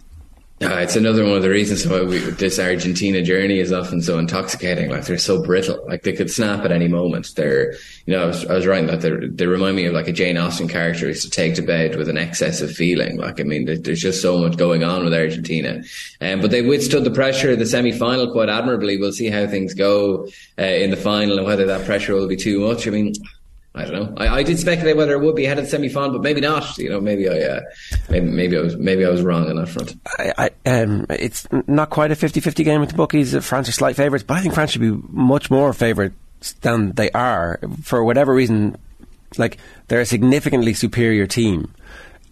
Uh, 0.60 0.80
it's 0.80 0.96
another 0.96 1.24
one 1.24 1.36
of 1.36 1.44
the 1.44 1.52
reasons 1.52 1.88
why 1.88 2.02
we, 2.02 2.18
this 2.18 2.58
Argentina 2.58 3.22
journey 3.22 3.60
is 3.60 3.72
often 3.72 4.02
so 4.02 4.18
intoxicating. 4.18 4.90
Like 4.90 5.06
they're 5.06 5.20
so 5.20 5.44
brittle. 5.44 5.86
Like 5.88 6.02
they 6.02 6.14
could 6.14 6.32
snap 6.32 6.66
at 6.66 6.72
any 6.72 6.88
moment. 6.88 7.36
They're, 7.36 7.74
you 8.08 8.16
know, 8.16 8.24
I 8.24 8.26
was, 8.26 8.46
I 8.48 8.54
was 8.56 8.66
writing 8.66 8.88
that 8.88 9.02
they 9.38 9.46
remind 9.46 9.76
me 9.76 9.86
of 9.86 9.94
like 9.94 10.08
a 10.08 10.12
Jane 10.12 10.36
Austen 10.36 10.68
character 10.68 11.06
who's 11.06 11.22
to 11.22 11.30
take 11.30 11.54
to 11.56 11.62
bed 11.62 11.96
with 11.96 12.10
an 12.10 12.18
excess 12.18 12.60
of 12.62 12.72
feeling. 12.72 13.18
Like, 13.18 13.40
I 13.40 13.44
mean, 13.44 13.66
there's 13.66 14.02
just 14.02 14.20
so 14.20 14.40
much 14.40 14.58
going 14.58 14.84
on 14.84 15.04
with 15.04 15.14
Argentina. 15.14 15.84
Um, 16.22 16.42
but 16.42 16.50
they 16.50 16.64
withstood 16.64 17.04
the 17.04 17.12
pressure 17.12 17.52
of 17.52 17.60
the 17.60 17.66
semi-final 17.68 18.32
quite 18.32 18.50
admirably. 18.50 18.98
We'll 18.98 19.12
see 19.12 19.30
how 19.30 19.46
things 19.46 19.76
go 19.76 20.28
uh, 20.58 20.64
in 20.64 20.90
the 20.90 20.98
final 20.98 21.38
and 21.38 21.46
whether 21.46 21.68
that 21.68 21.86
pressure 21.86 22.16
will 22.16 22.28
be 22.28 22.36
too 22.36 22.62
much. 22.62 22.88
I 22.88 22.90
mean, 22.90 23.14
I 23.78 23.86
don't 23.86 23.94
know. 23.94 24.14
I, 24.18 24.40
I, 24.40 24.44
did 24.44 24.58
speculate 24.58 24.98
whether 24.98 25.14
it 25.14 25.22
would 25.22 25.36
be 25.36 25.46
the 25.46 25.66
semi 25.66 25.88
final, 25.88 26.14
but 26.14 26.24
maybe 26.24 26.42
not. 26.42 26.78
You 26.78 26.90
know, 26.90 27.00
maybe 27.00 27.30
I, 27.30 27.40
uh, 27.40 27.62
maybe, 28.10 28.26
maybe 28.26 28.58
I 28.58 28.62
was, 28.62 28.76
maybe 28.76 29.06
I 29.06 29.10
was 29.10 29.22
wrong 29.22 29.48
on 29.48 29.56
that 29.58 29.70
front. 29.70 29.96
I, 30.18 30.34
I, 30.66 30.70
um, 30.70 31.06
it's 31.10 31.48
not 31.68 31.92
quite 31.92 32.12
a 32.12 32.16
50-50 32.16 32.66
game 32.66 32.82
with 32.82 32.90
the 32.90 32.96
bookies. 32.96 33.36
France 33.46 33.70
are 33.70 33.74
slight 33.74 33.96
favourites, 33.96 34.24
but 34.24 34.36
I 34.36 34.42
think 34.42 34.56
France 34.56 34.72
should 34.72 34.82
be 34.82 34.98
much 35.10 35.52
more 35.52 35.74
favourites 35.74 36.16
than 36.62 36.94
they 36.94 37.12
are 37.12 37.60
for 37.84 38.04
whatever 38.04 38.34
reason. 38.34 38.78
Like 39.38 39.58
they're 39.88 40.02
a 40.02 40.06
significantly 40.06 40.74
superior 40.74 41.28
team, 41.28 41.74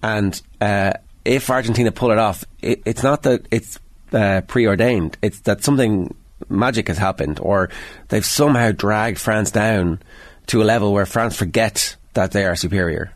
and 0.02 0.42
uh, 0.62 0.94
if 1.26 1.50
Argentina 1.50 1.92
pull 1.92 2.12
it 2.12 2.18
off, 2.18 2.44
it, 2.62 2.82
it's 2.86 3.04
not 3.04 3.24
that 3.24 3.46
it's 3.52 3.80
uh, 4.14 4.42
preordained. 4.48 5.18
It's 5.22 5.42
that 5.42 5.64
something 5.64 6.16
magic 6.50 6.88
has 6.88 6.98
happened, 6.98 7.40
or 7.40 7.70
they've 8.10 8.26
somehow 8.26 8.72
dragged 8.72 9.20
France 9.20 9.52
down 9.52 10.00
to 10.48 10.62
a 10.62 10.66
level 10.66 10.94
where 10.94 11.06
France 11.06 11.36
forget 11.36 11.96
that 12.14 12.32
they 12.32 12.46
are 12.46 12.56
superior. 12.56 13.12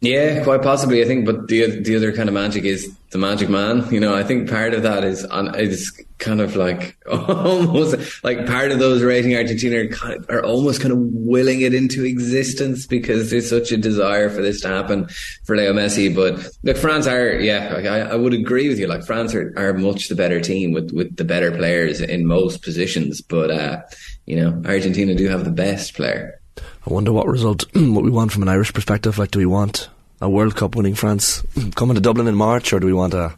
Yeah, 0.00 0.44
quite 0.44 0.62
possibly. 0.62 1.02
I 1.02 1.06
think, 1.06 1.26
but 1.26 1.48
the 1.48 1.80
the 1.82 1.96
other 1.96 2.12
kind 2.12 2.28
of 2.28 2.34
magic 2.34 2.64
is 2.64 2.96
the 3.10 3.18
magic 3.18 3.48
man. 3.48 3.84
You 3.92 3.98
know, 3.98 4.14
I 4.14 4.22
think 4.22 4.48
part 4.48 4.72
of 4.72 4.84
that 4.84 5.02
is 5.02 5.24
on 5.24 5.52
is 5.58 5.90
kind 6.18 6.40
of 6.40 6.54
like 6.54 6.96
almost 7.10 8.22
like 8.22 8.46
part 8.46 8.70
of 8.70 8.78
those 8.78 9.02
rating 9.02 9.34
Argentina 9.34 9.78
are, 9.78 9.88
kind 9.88 10.18
of, 10.18 10.30
are 10.30 10.44
almost 10.44 10.80
kind 10.80 10.92
of 10.92 10.98
willing 11.00 11.62
it 11.62 11.74
into 11.74 12.04
existence 12.04 12.86
because 12.86 13.30
there's 13.30 13.50
such 13.50 13.72
a 13.72 13.76
desire 13.76 14.30
for 14.30 14.40
this 14.40 14.60
to 14.60 14.68
happen 14.68 15.08
for 15.44 15.56
Leo 15.56 15.72
Messi. 15.72 16.14
But 16.14 16.48
look, 16.62 16.76
France 16.76 17.08
are 17.08 17.32
yeah, 17.32 17.74
I, 17.74 18.12
I 18.12 18.14
would 18.14 18.34
agree 18.34 18.68
with 18.68 18.78
you. 18.78 18.86
Like 18.86 19.04
France 19.04 19.34
are, 19.34 19.52
are 19.56 19.74
much 19.74 20.06
the 20.08 20.14
better 20.14 20.40
team 20.40 20.70
with 20.70 20.92
with 20.92 21.16
the 21.16 21.24
better 21.24 21.50
players 21.50 22.00
in 22.00 22.24
most 22.24 22.62
positions. 22.62 23.20
But 23.20 23.50
uh, 23.50 23.82
you 24.26 24.36
know, 24.36 24.62
Argentina 24.64 25.16
do 25.16 25.28
have 25.28 25.44
the 25.44 25.50
best 25.50 25.94
player. 25.94 26.40
I 26.86 26.92
wonder 26.92 27.12
what 27.12 27.26
result, 27.26 27.64
what 27.74 28.04
we 28.04 28.10
want 28.10 28.32
from 28.32 28.42
an 28.42 28.48
Irish 28.48 28.72
perspective. 28.72 29.18
Like, 29.18 29.30
do 29.30 29.38
we 29.38 29.46
want 29.46 29.88
a 30.20 30.28
World 30.28 30.56
Cup 30.56 30.74
winning 30.74 30.94
France 30.94 31.42
coming 31.74 31.94
to 31.94 32.00
Dublin 32.00 32.26
in 32.26 32.34
March, 32.34 32.72
or 32.72 32.80
do 32.80 32.86
we 32.86 32.92
want 32.92 33.14
a 33.14 33.36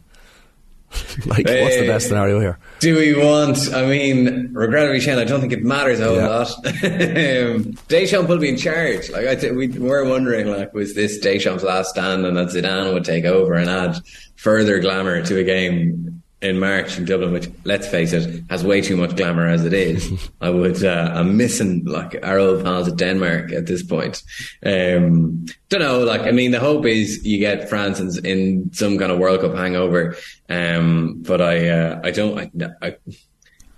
like 1.25 1.47
hey, 1.47 1.63
what's 1.63 1.77
the 1.77 1.87
best 1.87 2.07
scenario 2.07 2.39
here? 2.39 2.59
Do 2.79 2.95
we 2.97 3.15
want? 3.15 3.73
I 3.73 3.85
mean, 3.85 4.49
regrettably, 4.53 4.99
Shane, 4.99 5.19
I 5.19 5.23
don't 5.23 5.39
think 5.39 5.53
it 5.53 5.63
matters 5.63 5.99
a 5.99 6.05
whole 6.05 6.15
yeah. 6.15 6.27
lot. 6.27 6.49
um, 6.65 7.77
Deschamps 7.87 8.27
will 8.27 8.39
be 8.39 8.49
in 8.49 8.57
charge. 8.57 9.09
Like 9.09 9.27
I, 9.27 9.35
th- 9.35 9.53
we 9.53 9.67
were 9.67 10.03
wondering, 10.03 10.47
like, 10.47 10.73
was 10.73 10.93
this 10.93 11.19
Deschamps' 11.19 11.63
last 11.63 11.91
stand, 11.91 12.25
and 12.25 12.35
that 12.35 12.49
Zidane 12.49 12.93
would 12.93 13.05
take 13.05 13.25
over 13.25 13.53
and 13.53 13.69
add 13.69 14.01
further 14.35 14.79
glamour 14.79 15.23
to 15.23 15.39
a 15.39 15.43
game 15.43 16.20
in 16.41 16.59
March 16.59 16.97
in 16.97 17.05
Dublin, 17.05 17.31
which 17.31 17.49
let's 17.65 17.87
face 17.87 18.13
it, 18.13 18.43
has 18.49 18.63
way 18.63 18.81
too 18.81 18.97
much 18.97 19.15
glamour 19.15 19.47
as 19.47 19.63
it 19.65 19.73
is. 19.73 20.29
I 20.41 20.49
would, 20.49 20.83
uh, 20.83 21.11
I'm 21.13 21.37
missing 21.37 21.85
like 21.85 22.17
our 22.23 22.39
old 22.39 22.63
pals 22.63 22.87
at 22.87 22.97
Denmark 22.97 23.51
at 23.51 23.67
this 23.67 23.83
point. 23.83 24.23
Um, 24.65 25.45
don't 25.69 25.81
know, 25.81 25.99
like, 25.99 26.21
I 26.21 26.31
mean, 26.31 26.51
the 26.51 26.59
hope 26.59 26.85
is 26.85 27.23
you 27.25 27.37
get 27.37 27.69
France 27.69 27.99
in, 27.99 28.25
in 28.25 28.73
some 28.73 28.97
kind 28.97 29.11
of 29.11 29.19
World 29.19 29.41
Cup 29.41 29.53
hangover. 29.53 30.17
Um, 30.49 31.21
but 31.21 31.41
I, 31.41 31.69
uh, 31.69 32.01
I 32.03 32.11
don't, 32.11 32.39
I, 32.39 32.51
I 32.81 32.95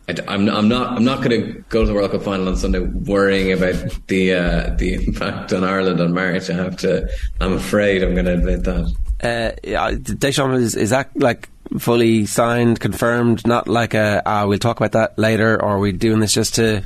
I, 0.09 0.33
am 0.33 0.49
I'm 0.49 0.67
not 0.67 0.97
I'm 0.97 1.05
not 1.05 1.23
going 1.23 1.29
to 1.29 1.63
go 1.69 1.81
to 1.81 1.87
the 1.87 1.93
World 1.93 2.11
Cup 2.11 2.23
final 2.23 2.49
on 2.49 2.57
Sunday 2.57 2.79
worrying 2.79 3.53
about 3.53 3.75
the 4.07 4.33
uh, 4.33 4.75
the 4.75 4.95
impact 4.95 5.53
on 5.53 5.63
Ireland 5.63 6.01
on 6.01 6.13
March. 6.13 6.49
I 6.49 6.55
have 6.55 6.75
to. 6.77 7.09
I'm 7.39 7.53
afraid 7.53 8.03
I'm 8.03 8.13
going 8.13 8.25
to 8.25 8.33
admit 8.33 8.65
that. 8.65 8.93
Uh, 9.23 9.55
yeah, 9.63 9.91
Deschamps 9.91 10.59
is 10.59 10.75
is 10.75 10.89
that 10.89 11.09
like 11.15 11.47
fully 11.79 12.25
signed, 12.25 12.79
confirmed? 12.79 13.45
Not 13.45 13.67
like 13.67 13.93
a 13.93 14.21
ah, 14.25 14.45
we'll 14.45 14.59
talk 14.59 14.77
about 14.77 14.93
that 14.93 15.17
later, 15.17 15.55
or 15.55 15.69
are 15.69 15.79
we 15.79 15.91
doing 15.91 16.19
this 16.19 16.33
just 16.33 16.55
to 16.55 16.83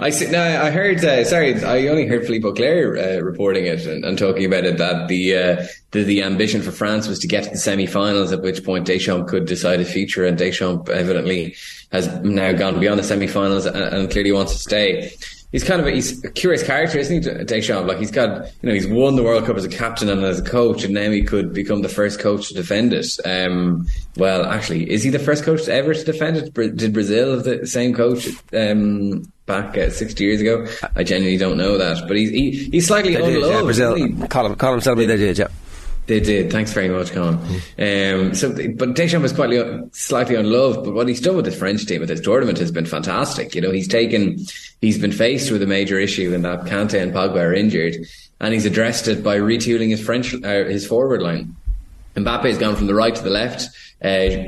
I 0.00 0.10
see. 0.10 0.30
No, 0.30 0.42
I 0.42 0.70
heard. 0.70 1.04
Uh, 1.04 1.24
sorry, 1.24 1.62
I 1.62 1.86
only 1.86 2.06
heard 2.06 2.26
Philippe 2.26 2.44
Auclair 2.44 2.96
uh, 2.96 3.22
reporting 3.22 3.66
it 3.66 3.86
and, 3.86 4.04
and, 4.04 4.18
talking 4.18 4.44
about 4.44 4.64
it. 4.64 4.78
That 4.78 5.06
the, 5.06 5.36
uh, 5.36 5.66
the 5.92 6.02
the 6.02 6.22
ambition 6.22 6.60
for 6.60 6.72
France 6.72 7.06
was 7.06 7.20
to 7.20 7.28
get 7.28 7.44
to 7.44 7.50
the 7.50 7.58
semi-finals, 7.58 8.32
at 8.32 8.42
which 8.42 8.64
point 8.64 8.86
Deschamps 8.86 9.30
could 9.30 9.46
decide 9.46 9.80
a 9.80 9.84
future, 9.84 10.24
and 10.24 10.36
Deschamps 10.36 10.90
evidently 10.90 11.54
has 11.92 12.08
now 12.22 12.52
gone 12.52 12.80
beyond 12.80 12.98
the 12.98 13.04
semi-finals 13.04 13.66
and, 13.66 13.76
and 13.76 14.10
clearly 14.10 14.32
wants 14.32 14.52
to 14.54 14.58
stay 14.58 15.12
he's 15.54 15.62
kind 15.62 15.80
of 15.80 15.86
a, 15.86 15.92
he's 15.92 16.22
a 16.24 16.30
curious 16.32 16.64
character, 16.64 16.98
isn't 16.98 17.22
he, 17.22 17.44
Deschamps? 17.44 17.86
Like 17.86 17.98
he's 17.98 18.10
got, 18.10 18.50
you 18.60 18.68
know, 18.68 18.74
he's 18.74 18.88
won 18.88 19.14
the 19.14 19.22
World 19.22 19.46
Cup 19.46 19.56
as 19.56 19.64
a 19.64 19.68
captain 19.68 20.08
and 20.08 20.24
as 20.24 20.40
a 20.40 20.42
coach, 20.42 20.82
and 20.82 20.92
now 20.92 21.08
he 21.08 21.22
could 21.22 21.54
become 21.54 21.82
the 21.82 21.88
first 21.88 22.18
coach 22.18 22.48
to 22.48 22.54
defend 22.54 22.92
it. 22.92 23.06
Um, 23.24 23.86
well, 24.16 24.44
actually, 24.46 24.90
is 24.90 25.04
he 25.04 25.10
the 25.10 25.20
first 25.20 25.44
coach 25.44 25.68
ever 25.68 25.94
to 25.94 26.04
defend 26.04 26.36
it? 26.36 26.52
Did 26.76 26.92
Brazil 26.92 27.36
have 27.36 27.44
the 27.44 27.66
same 27.68 27.94
coach 27.94 28.28
um, 28.52 29.22
back 29.46 29.78
uh, 29.78 29.90
60 29.90 30.24
years 30.24 30.40
ago? 30.40 30.66
I 30.96 31.04
genuinely 31.04 31.38
don't 31.38 31.56
know 31.56 31.78
that, 31.78 32.08
but 32.08 32.16
he's 32.16 32.30
he, 32.30 32.50
he's 32.70 32.88
slightly 32.88 33.14
they 33.14 33.36
unloved. 33.36 33.54
yeah, 33.54 33.62
Brazil, 33.62 34.26
Colin, 34.26 34.56
Colin 34.56 34.80
tell 34.80 34.96
me 34.96 35.06
they 35.06 35.16
did, 35.16 35.38
yeah. 35.38 35.48
They 36.06 36.20
did. 36.20 36.52
Thanks 36.52 36.72
very 36.72 36.90
much, 36.90 37.12
Colin. 37.12 37.36
Um, 37.78 38.34
so, 38.34 38.52
but 38.74 38.94
Deschamps 38.94 39.22
was 39.22 39.32
quite 39.32 39.50
slightly 39.94 40.34
unloved. 40.34 40.84
But 40.84 40.92
what 40.92 41.08
he's 41.08 41.20
done 41.20 41.36
with 41.36 41.46
his 41.46 41.56
French 41.56 41.86
team 41.86 42.02
at 42.02 42.08
this 42.08 42.20
tournament 42.20 42.58
has 42.58 42.70
been 42.70 42.84
fantastic. 42.84 43.54
You 43.54 43.62
know, 43.62 43.70
he's 43.70 43.88
taken, 43.88 44.38
he's 44.82 44.98
been 44.98 45.12
faced 45.12 45.50
with 45.50 45.62
a 45.62 45.66
major 45.66 45.98
issue 45.98 46.34
in 46.34 46.42
that 46.42 46.66
Kante 46.66 47.00
and 47.00 47.12
Pogba 47.12 47.36
are 47.36 47.54
injured, 47.54 47.96
and 48.40 48.52
he's 48.52 48.66
addressed 48.66 49.08
it 49.08 49.24
by 49.24 49.38
retooling 49.38 49.90
his 49.90 50.00
French, 50.00 50.34
uh, 50.34 50.64
his 50.64 50.86
forward 50.86 51.22
line. 51.22 51.56
Mbappe 52.14 52.44
has 52.44 52.58
gone 52.58 52.76
from 52.76 52.86
the 52.86 52.94
right 52.94 53.14
to 53.14 53.22
the 53.22 53.30
left. 53.30 53.68
Uh, 54.02 54.44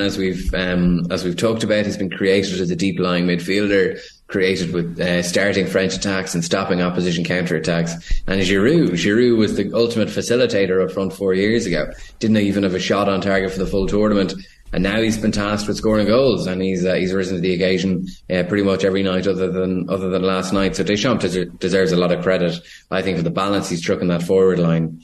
as 0.00 0.16
we've 0.16 0.54
um, 0.54 1.06
as 1.10 1.24
we've 1.24 1.36
talked 1.36 1.62
about, 1.62 1.84
has 1.84 1.98
been 1.98 2.10
created 2.10 2.60
as 2.60 2.70
a 2.70 2.76
deep 2.76 2.98
lying 2.98 3.26
midfielder 3.26 4.00
created 4.30 4.72
with 4.72 4.98
uh, 5.00 5.22
starting 5.22 5.66
French 5.66 5.94
attacks 5.94 6.34
and 6.34 6.44
stopping 6.44 6.80
opposition 6.80 7.24
counter 7.24 7.56
attacks. 7.56 7.92
And 8.26 8.40
Giroud, 8.40 8.90
Giroud 8.90 9.36
was 9.36 9.56
the 9.56 9.72
ultimate 9.74 10.08
facilitator 10.08 10.82
up 10.82 10.92
front 10.92 11.12
four 11.12 11.34
years 11.34 11.66
ago. 11.66 11.92
Didn't 12.20 12.36
even 12.38 12.62
have 12.62 12.74
a 12.74 12.80
shot 12.80 13.08
on 13.08 13.20
target 13.20 13.52
for 13.52 13.58
the 13.58 13.66
full 13.66 13.86
tournament. 13.86 14.34
And 14.72 14.82
now 14.82 15.00
he's 15.00 15.18
been 15.18 15.32
tasked 15.32 15.66
with 15.66 15.76
scoring 15.76 16.06
goals, 16.06 16.46
and 16.46 16.62
he's 16.62 16.84
uh, 16.84 16.94
he's 16.94 17.12
risen 17.12 17.36
to 17.36 17.40
the 17.40 17.54
occasion 17.54 18.06
uh, 18.30 18.44
pretty 18.44 18.62
much 18.62 18.84
every 18.84 19.02
night, 19.02 19.26
other 19.26 19.50
than 19.50 19.88
other 19.90 20.10
than 20.10 20.22
last 20.22 20.52
night. 20.52 20.76
So 20.76 20.84
Deschamps 20.84 21.36
deserves 21.58 21.92
a 21.92 21.96
lot 21.96 22.12
of 22.12 22.22
credit, 22.22 22.56
I 22.90 23.02
think, 23.02 23.16
for 23.16 23.22
the 23.24 23.30
balance 23.30 23.68
he's 23.68 23.80
struck 23.80 24.00
in 24.00 24.08
that 24.08 24.22
forward 24.22 24.58
line 24.58 25.02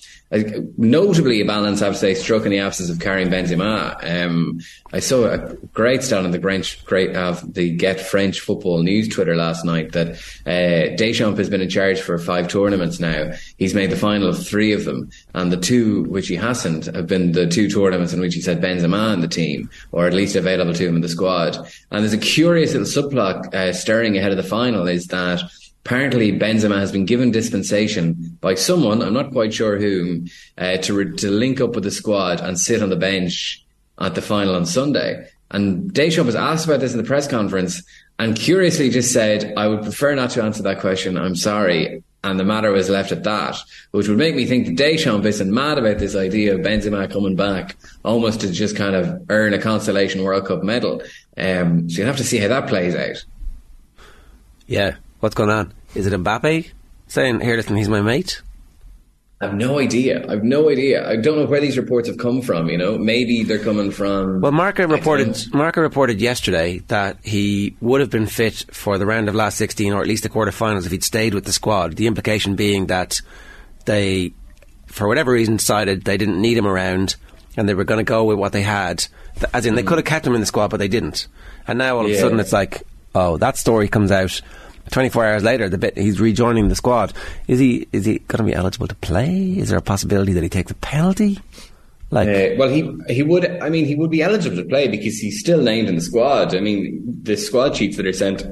notably 0.77 1.41
a 1.41 1.45
balance, 1.45 1.83
I 1.83 1.89
would 1.89 1.97
say, 1.97 2.15
struck 2.15 2.45
in 2.45 2.51
the 2.51 2.59
absence 2.59 2.91
of 2.91 2.99
Karim 2.99 3.31
Benzema. 3.31 3.97
Um, 4.03 4.61
I 4.93 4.99
saw 4.99 5.27
a 5.27 5.39
great 5.73 6.03
stat 6.03 6.25
on 6.25 6.33
the 6.33 6.41
French, 6.41 6.85
great 6.85 7.15
of 7.15 7.55
the 7.55 7.71
Get 7.71 8.01
French 8.01 8.41
Football 8.41 8.83
News 8.83 9.09
Twitter 9.09 9.37
last 9.37 9.65
night 9.65 9.93
that 9.93 10.17
uh, 10.47 10.97
Deschamps 10.97 11.39
has 11.39 11.49
been 11.49 11.61
in 11.61 11.69
charge 11.69 12.01
for 12.01 12.19
five 12.19 12.49
tournaments 12.49 12.99
now. 12.99 13.31
He's 13.57 13.75
made 13.75 13.91
the 13.91 13.97
final 13.97 14.29
of 14.29 14.45
three 14.45 14.73
of 14.73 14.85
them, 14.85 15.11
and 15.35 15.53
the 15.53 15.57
two 15.57 16.05
which 16.05 16.27
he 16.27 16.35
hasn't 16.35 16.87
have 16.87 17.07
been 17.07 17.33
the 17.33 17.47
two 17.47 17.71
tournaments 17.71 18.13
in 18.13 18.21
which 18.21 18.35
he's 18.35 18.47
had 18.47 18.61
Benzema 18.61 19.15
in 19.15 19.21
the 19.21 19.29
team, 19.29 19.56
or 19.93 20.07
at 20.07 20.15
least 20.15 20.37
available 20.37 20.75
to 20.75 20.87
him 20.87 20.97
in 20.97 21.03
the 21.03 21.09
squad. 21.09 21.57
And 21.91 22.03
there's 22.03 22.13
a 22.13 22.19
curious 22.19 22.75
little 22.75 22.87
subplot 22.87 23.55
uh, 23.55 23.73
stirring 23.73 24.17
ahead 24.17 24.33
of 24.33 24.37
the 24.37 24.43
final 24.43 24.87
is 24.89 25.07
that 25.09 25.41
apparently 25.85 26.37
Benzema 26.37 26.79
has 26.79 26.91
been 26.91 27.07
given 27.07 27.31
dispensation 27.31 28.39
by 28.41 28.55
someone, 28.55 29.03
I'm 29.03 29.15
not 29.15 29.33
quite 29.33 29.55
sure 29.55 29.79
whom, 29.79 30.27
uh, 30.59 30.79
to, 30.79 30.95
re- 30.95 31.17
to 31.17 31.31
link 31.31 31.61
up 31.61 31.75
with 31.75 31.85
the 31.85 31.91
squad 31.91 32.41
and 32.41 32.59
sit 32.59 32.83
on 32.83 32.91
the 32.91 32.97
bench 32.97 33.65
at 33.99 34.15
the 34.15 34.23
final 34.23 34.57
on 34.57 34.67
Sunday. 34.67 35.29
And 35.51 35.93
Deschamps 35.93 36.27
was 36.27 36.35
asked 36.35 36.67
about 36.67 36.81
this 36.81 36.93
in 36.93 36.99
the 36.99 37.05
press 37.05 37.29
conference 37.29 37.83
and 38.19 38.37
curiously 38.37 38.91
just 38.91 39.13
said, 39.13 39.55
I 39.57 39.69
would 39.69 39.83
prefer 39.83 40.15
not 40.15 40.31
to 40.31 40.43
answer 40.43 40.63
that 40.65 40.81
question. 40.81 41.17
I'm 41.17 41.37
sorry. 41.37 42.03
And 42.27 42.41
the 42.41 42.45
matter 42.45 42.73
was 42.73 42.91
left 42.91 43.13
at 43.13 43.25
that, 43.25 43.57
which 43.93 44.09
would 44.09 44.19
make 44.19 44.35
me 44.35 44.47
think 44.47 44.67
that 44.67 44.77
Deschamps 44.77 45.27
isn't 45.27 45.53
mad 45.53 45.79
about 45.79 45.99
this 45.99 46.17
idea 46.17 46.55
of 46.55 46.61
Benzema 46.61 47.11
coming 47.11 47.37
back 47.37 47.77
almost 48.05 48.41
to 48.41 48.51
just 48.51 48.77
kind 48.77 48.95
of 48.95 49.23
earn 49.29 49.55
a 49.55 49.59
consolation 49.59 50.23
World 50.23 50.47
Cup 50.47 50.63
medal. 50.63 51.03
Um, 51.37 51.89
so 51.89 51.99
you'll 51.99 52.07
have 52.07 52.17
to 52.17 52.25
see 52.25 52.39
how 52.39 52.49
that 52.49 52.69
plays 52.69 52.95
out. 52.95 53.25
Yeah, 54.67 54.97
What's 55.21 55.35
going 55.35 55.51
on? 55.51 55.73
Is 55.95 56.07
it 56.07 56.13
Mbappe 56.13 56.71
saying, 57.09 57.41
"Here, 57.41 57.57
listen, 57.57 57.77
he's 57.77 57.89
my 57.89 58.03
mate"? 58.03 58.43
I 59.39 59.47
have 59.47 59.55
no 59.55 59.79
idea. 59.79 60.27
I 60.27 60.31
have 60.31 60.45
no 60.45 60.71
idea. 60.71 61.07
I 61.07 61.17
don't 61.17 61.39
know 61.39 61.45
where 61.45 61.61
these 61.61 61.77
reports 61.77 62.09
have 62.09 62.17
come 62.17 62.41
from. 62.41 62.71
You 62.71 62.79
know, 62.79 62.97
maybe 62.97 63.43
they're 63.43 63.59
coming 63.59 63.91
from. 63.91 64.41
Well, 64.41 64.53
Marca 64.53 64.89
reported. 64.89 65.37
Marca 65.53 65.83
reported 65.83 66.23
yesterday 66.23 66.79
that 66.89 67.19
he 67.23 67.77
would 67.83 68.01
have 68.01 68.09
been 68.09 68.27
fit 68.27 68.65
for 68.73 68.97
the 68.97 69.05
round 69.05 69.29
of 69.29 69.35
last 69.35 69.59
sixteen, 69.59 69.93
or 69.93 70.01
at 70.01 70.07
least 70.07 70.23
the 70.23 70.31
quarterfinals, 70.31 70.87
if 70.87 70.93
he'd 70.93 71.05
stayed 71.05 71.35
with 71.35 71.45
the 71.45 71.53
squad. 71.53 71.97
The 71.97 72.07
implication 72.07 72.57
being 72.57 72.87
that 72.87 73.21
they, 73.85 74.33
for 74.87 75.07
whatever 75.07 75.33
reason, 75.33 75.57
decided 75.57 76.05
they 76.05 76.17
didn't 76.17 76.41
need 76.41 76.57
him 76.57 76.67
around, 76.67 77.17
and 77.59 77.69
they 77.69 77.75
were 77.75 77.85
going 77.85 77.99
to 77.99 78.09
go 78.09 78.25
with 78.25 78.39
what 78.39 78.53
they 78.53 78.63
had. 78.63 79.07
As 79.53 79.67
in, 79.67 79.75
they 79.75 79.83
hmm. 79.83 79.89
could 79.89 79.99
have 79.99 80.07
kept 80.07 80.27
him 80.27 80.35
in 80.35 80.41
the 80.41 80.47
squad, 80.47 80.69
but 80.69 80.79
they 80.79 80.89
didn't. 80.89 81.29
And 81.67 81.79
now 81.79 81.99
all 81.99 82.07
of 82.07 82.11
yeah. 82.11 82.17
a 82.17 82.21
sudden, 82.21 82.41
it's 82.41 82.55
like, 82.55 82.85
oh, 83.15 83.37
that 83.37 83.59
story 83.59 83.89
comes 83.89 84.11
out 84.11 84.41
24 84.91 85.25
hours 85.25 85.45
later, 85.45 85.69
the 85.69 85.79
bit 85.79 85.97
he's 85.97 86.21
rejoining 86.21 86.69
the 86.69 86.77
squad. 86.77 87.13
Is 87.49 87.59
he 87.59 87.89
is 87.93 88.05
he 88.05 88.19
going 88.21 88.39
to 88.39 88.45
be 88.45 88.55
eligible 88.55 88.89
to 88.89 88.95
play? 88.97 89.55
Is 89.57 89.69
there 89.69 89.79
a 89.79 89.83
possibility 89.83 90.33
that 90.33 90.43
he 90.43 90.49
takes 90.49 90.71
a 90.71 90.75
penalty? 90.77 91.39
Like, 92.11 92.29
uh, 92.29 92.55
well, 92.57 92.69
he 92.69 92.89
he 93.09 93.23
would. 93.23 93.47
I 93.61 93.69
mean, 93.69 93.85
he 93.85 93.97
would 93.97 94.11
be 94.11 94.23
eligible 94.23 94.57
to 94.57 94.65
play 94.65 94.87
because 94.87 95.19
he's 95.19 95.41
still 95.41 95.61
named 95.61 95.89
in 95.89 95.97
the 95.97 96.01
squad. 96.01 96.55
I 96.55 96.61
mean, 96.61 97.03
the 97.23 97.37
squad 97.37 97.77
sheets 97.77 97.97
that 97.97 98.07
are 98.07 98.13
sent 98.13 98.47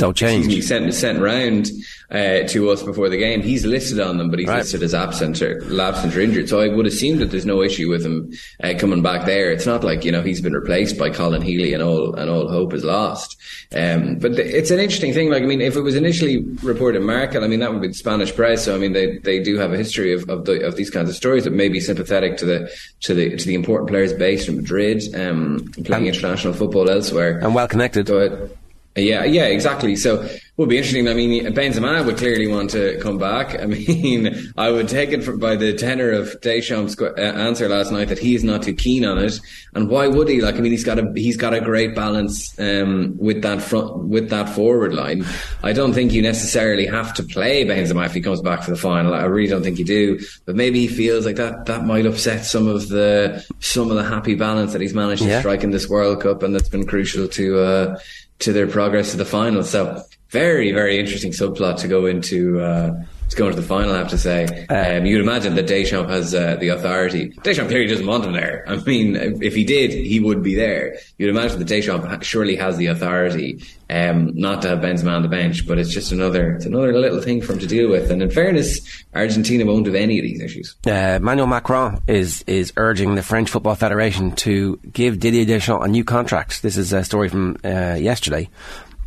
don't 0.00 0.16
change. 0.16 0.46
Me, 0.46 0.60
sent 0.62 0.92
sent 0.94 1.20
round 1.20 1.70
uh, 2.10 2.42
to 2.48 2.70
us 2.70 2.82
before 2.82 3.08
the 3.08 3.18
game. 3.18 3.42
He's 3.42 3.66
listed 3.66 4.00
on 4.00 4.16
them, 4.16 4.30
but 4.30 4.38
he's 4.38 4.48
right. 4.48 4.58
listed 4.58 4.82
as 4.82 4.94
absent 4.94 5.40
or 5.42 5.62
absent 5.80 6.16
or 6.16 6.20
injured. 6.20 6.48
So 6.48 6.60
I 6.60 6.68
would 6.68 6.86
assume 6.86 7.18
that 7.18 7.26
there's 7.30 7.46
no 7.46 7.62
issue 7.62 7.88
with 7.88 8.04
him 8.04 8.32
uh, 8.64 8.72
coming 8.78 9.02
back 9.02 9.26
there. 9.26 9.52
It's 9.52 9.66
not 9.66 9.84
like 9.84 10.04
you 10.04 10.10
know 10.10 10.22
he's 10.22 10.40
been 10.40 10.54
replaced 10.54 10.98
by 10.98 11.10
Colin 11.10 11.42
Healy 11.42 11.74
and 11.74 11.82
all 11.82 12.14
and 12.14 12.30
all 12.30 12.48
hope 12.48 12.72
is 12.72 12.82
lost. 12.82 13.36
Um, 13.76 14.18
but 14.18 14.36
th- 14.36 14.52
it's 14.52 14.70
an 14.70 14.80
interesting 14.80 15.12
thing. 15.12 15.30
Like 15.30 15.42
I 15.42 15.46
mean, 15.46 15.60
if 15.60 15.76
it 15.76 15.82
was 15.82 15.94
initially 15.94 16.38
reported 16.62 17.02
Marca, 17.02 17.40
I 17.40 17.46
mean 17.46 17.60
that 17.60 17.70
would 17.70 17.82
be 17.82 17.88
the 17.88 17.94
Spanish 17.94 18.34
press. 18.34 18.64
So 18.64 18.74
I 18.74 18.78
mean 18.78 18.94
they, 18.94 19.18
they 19.18 19.42
do 19.42 19.58
have 19.58 19.72
a 19.72 19.76
history 19.76 20.14
of 20.14 20.28
of, 20.30 20.46
the, 20.46 20.66
of 20.66 20.76
these 20.76 20.90
kinds 20.90 21.10
of 21.10 21.14
stories 21.14 21.44
that 21.44 21.52
may 21.52 21.68
be 21.68 21.78
sympathetic 21.78 22.38
to 22.38 22.46
the 22.46 22.72
to 23.00 23.14
the 23.14 23.36
to 23.36 23.46
the 23.46 23.54
important 23.54 23.90
players 23.90 24.14
based 24.14 24.48
in 24.48 24.56
Madrid, 24.56 25.02
um, 25.14 25.70
playing 25.84 26.06
and, 26.06 26.16
international 26.16 26.54
football 26.54 26.88
elsewhere, 26.88 27.38
and 27.40 27.54
well 27.54 27.68
connected. 27.68 28.08
So 28.08 28.48
yeah, 28.96 29.24
yeah, 29.24 29.44
exactly. 29.44 29.94
So 29.94 30.22
it 30.22 30.42
would 30.56 30.68
be 30.68 30.76
interesting. 30.76 31.08
I 31.08 31.14
mean, 31.14 31.44
Benzema 31.54 32.04
would 32.04 32.16
clearly 32.16 32.48
want 32.48 32.70
to 32.70 32.98
come 33.00 33.18
back. 33.18 33.58
I 33.62 33.66
mean, 33.66 34.52
I 34.56 34.70
would 34.70 34.88
take 34.88 35.10
it 35.10 35.22
for, 35.22 35.36
by 35.36 35.54
the 35.54 35.72
tenor 35.74 36.10
of 36.10 36.40
Deschamps' 36.40 37.00
uh, 37.00 37.14
answer 37.14 37.68
last 37.68 37.92
night 37.92 38.08
that 38.08 38.18
he's 38.18 38.42
not 38.42 38.64
too 38.64 38.74
keen 38.74 39.04
on 39.04 39.18
it. 39.18 39.38
And 39.74 39.88
why 39.88 40.08
would 40.08 40.28
he? 40.28 40.40
Like, 40.40 40.56
I 40.56 40.60
mean, 40.60 40.72
he's 40.72 40.84
got 40.84 40.98
a 40.98 41.12
he's 41.14 41.36
got 41.36 41.54
a 41.54 41.60
great 41.60 41.94
balance 41.94 42.58
um, 42.58 43.16
with 43.16 43.42
that 43.42 43.62
front 43.62 44.08
with 44.08 44.28
that 44.30 44.48
forward 44.48 44.92
line. 44.92 45.24
I 45.62 45.72
don't 45.72 45.92
think 45.92 46.12
you 46.12 46.20
necessarily 46.20 46.86
have 46.86 47.14
to 47.14 47.22
play 47.22 47.64
Benzema 47.64 48.06
if 48.06 48.14
he 48.14 48.20
comes 48.20 48.40
back 48.40 48.64
for 48.64 48.72
the 48.72 48.76
final. 48.76 49.14
I 49.14 49.24
really 49.24 49.48
don't 49.48 49.62
think 49.62 49.78
you 49.78 49.84
do. 49.84 50.18
But 50.46 50.56
maybe 50.56 50.80
he 50.80 50.88
feels 50.88 51.26
like 51.26 51.36
that 51.36 51.66
that 51.66 51.84
might 51.84 52.06
upset 52.06 52.44
some 52.44 52.66
of 52.66 52.88
the 52.88 53.46
some 53.60 53.88
of 53.88 53.96
the 53.96 54.04
happy 54.04 54.34
balance 54.34 54.72
that 54.72 54.80
he's 54.80 54.94
managed 54.94 55.22
yeah. 55.22 55.36
to 55.36 55.38
strike 55.38 55.62
in 55.62 55.70
this 55.70 55.88
World 55.88 56.20
Cup, 56.20 56.42
and 56.42 56.52
that's 56.52 56.68
been 56.68 56.86
crucial 56.86 57.28
to. 57.28 57.60
Uh, 57.60 57.98
to 58.40 58.52
their 58.52 58.66
progress 58.66 59.12
to 59.12 59.16
the 59.16 59.24
final. 59.24 59.62
So 59.62 60.02
very, 60.30 60.72
very 60.72 60.98
interesting 60.98 61.32
subplot 61.32 61.78
to 61.80 61.88
go 61.88 62.06
into 62.06 62.60
uh, 62.60 63.04
to 63.30 63.36
go 63.36 63.48
into 63.48 63.60
the 63.60 63.66
final. 63.66 63.92
I 63.92 63.98
have 63.98 64.08
to 64.08 64.18
say, 64.18 64.66
uh, 64.68 64.98
um, 64.98 65.06
you'd 65.06 65.20
imagine 65.20 65.54
that 65.54 65.66
Deschamps 65.66 66.10
has 66.10 66.34
uh, 66.34 66.56
the 66.56 66.68
authority. 66.68 67.28
Deschamps 67.42 67.70
clearly 67.70 67.86
doesn't 67.86 68.06
want 68.06 68.24
him 68.24 68.32
there. 68.32 68.64
I 68.66 68.76
mean, 68.76 69.16
if, 69.16 69.42
if, 69.42 69.54
he 69.54 69.64
did, 69.64 69.92
he 69.92 70.20
would 70.20 70.42
be 70.42 70.54
there. 70.54 70.96
You'd 71.18 71.30
imagine 71.30 71.58
that 71.58 71.68
Deschamps 71.68 72.26
surely 72.26 72.56
has 72.56 72.76
the 72.76 72.86
authority 72.86 73.62
um, 73.88 74.32
not 74.34 74.62
to 74.62 74.68
have 74.68 74.78
Benzema 74.78 75.16
on 75.16 75.22
the 75.22 75.28
bench, 75.28 75.66
but 75.66 75.78
it's 75.78 75.90
just 75.90 76.12
another 76.12 76.52
it's 76.52 76.66
another 76.66 76.96
little 76.96 77.20
thing 77.20 77.40
for 77.40 77.52
him 77.52 77.58
to 77.60 77.66
deal 77.66 77.88
with. 77.88 78.10
And 78.10 78.22
in 78.22 78.30
fairness, 78.30 78.80
Argentina 79.14 79.64
won't 79.64 79.86
have 79.86 79.94
any 79.94 80.18
of 80.18 80.24
these 80.24 80.40
issues. 80.40 80.76
Uh, 80.86 81.18
Emmanuel 81.20 81.46
Macron 81.46 82.00
is 82.06 82.42
is 82.46 82.72
urging 82.76 83.14
the 83.14 83.22
French 83.22 83.50
Football 83.50 83.74
Federation 83.74 84.32
to 84.36 84.78
give 84.92 85.18
Didier 85.18 85.44
Deschamps 85.44 85.84
a 85.84 85.88
new 85.88 86.04
contract. 86.04 86.62
This 86.62 86.76
is 86.76 86.92
a 86.92 87.04
story 87.04 87.28
from 87.28 87.56
uh, 87.64 87.94
yesterday. 87.94 88.48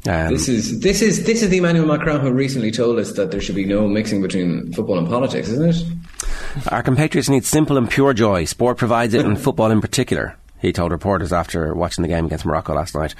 Um, 0.05 0.33
this 0.33 0.49
is 0.49 0.81
this 0.81 1.01
is 1.01 1.25
this 1.25 1.41
is 1.41 1.49
the 1.49 1.57
Emmanuel 1.57 1.85
Macron 1.85 2.19
who 2.19 2.31
recently 2.31 2.71
told 2.71 2.99
us 2.99 3.13
that 3.13 3.31
there 3.31 3.39
should 3.39 3.55
be 3.55 3.65
no 3.65 3.87
mixing 3.87 4.21
between 4.21 4.73
football 4.73 4.97
and 4.97 5.07
politics, 5.07 5.47
isn't 5.47 5.69
it? 5.69 6.67
Our 6.71 6.83
compatriots 6.83 7.29
need 7.29 7.45
simple 7.45 7.77
and 7.77 7.89
pure 7.89 8.13
joy. 8.13 8.43
Sport 8.45 8.77
provides 8.77 9.13
it, 9.13 9.25
and 9.25 9.39
football 9.41 9.71
in 9.71 9.79
particular. 9.79 10.37
He 10.59 10.71
told 10.71 10.91
reporters 10.91 11.33
after 11.33 11.73
watching 11.73 12.03
the 12.03 12.07
game 12.07 12.25
against 12.25 12.45
Morocco 12.45 12.73
last 12.73 12.95
night, 12.95 13.15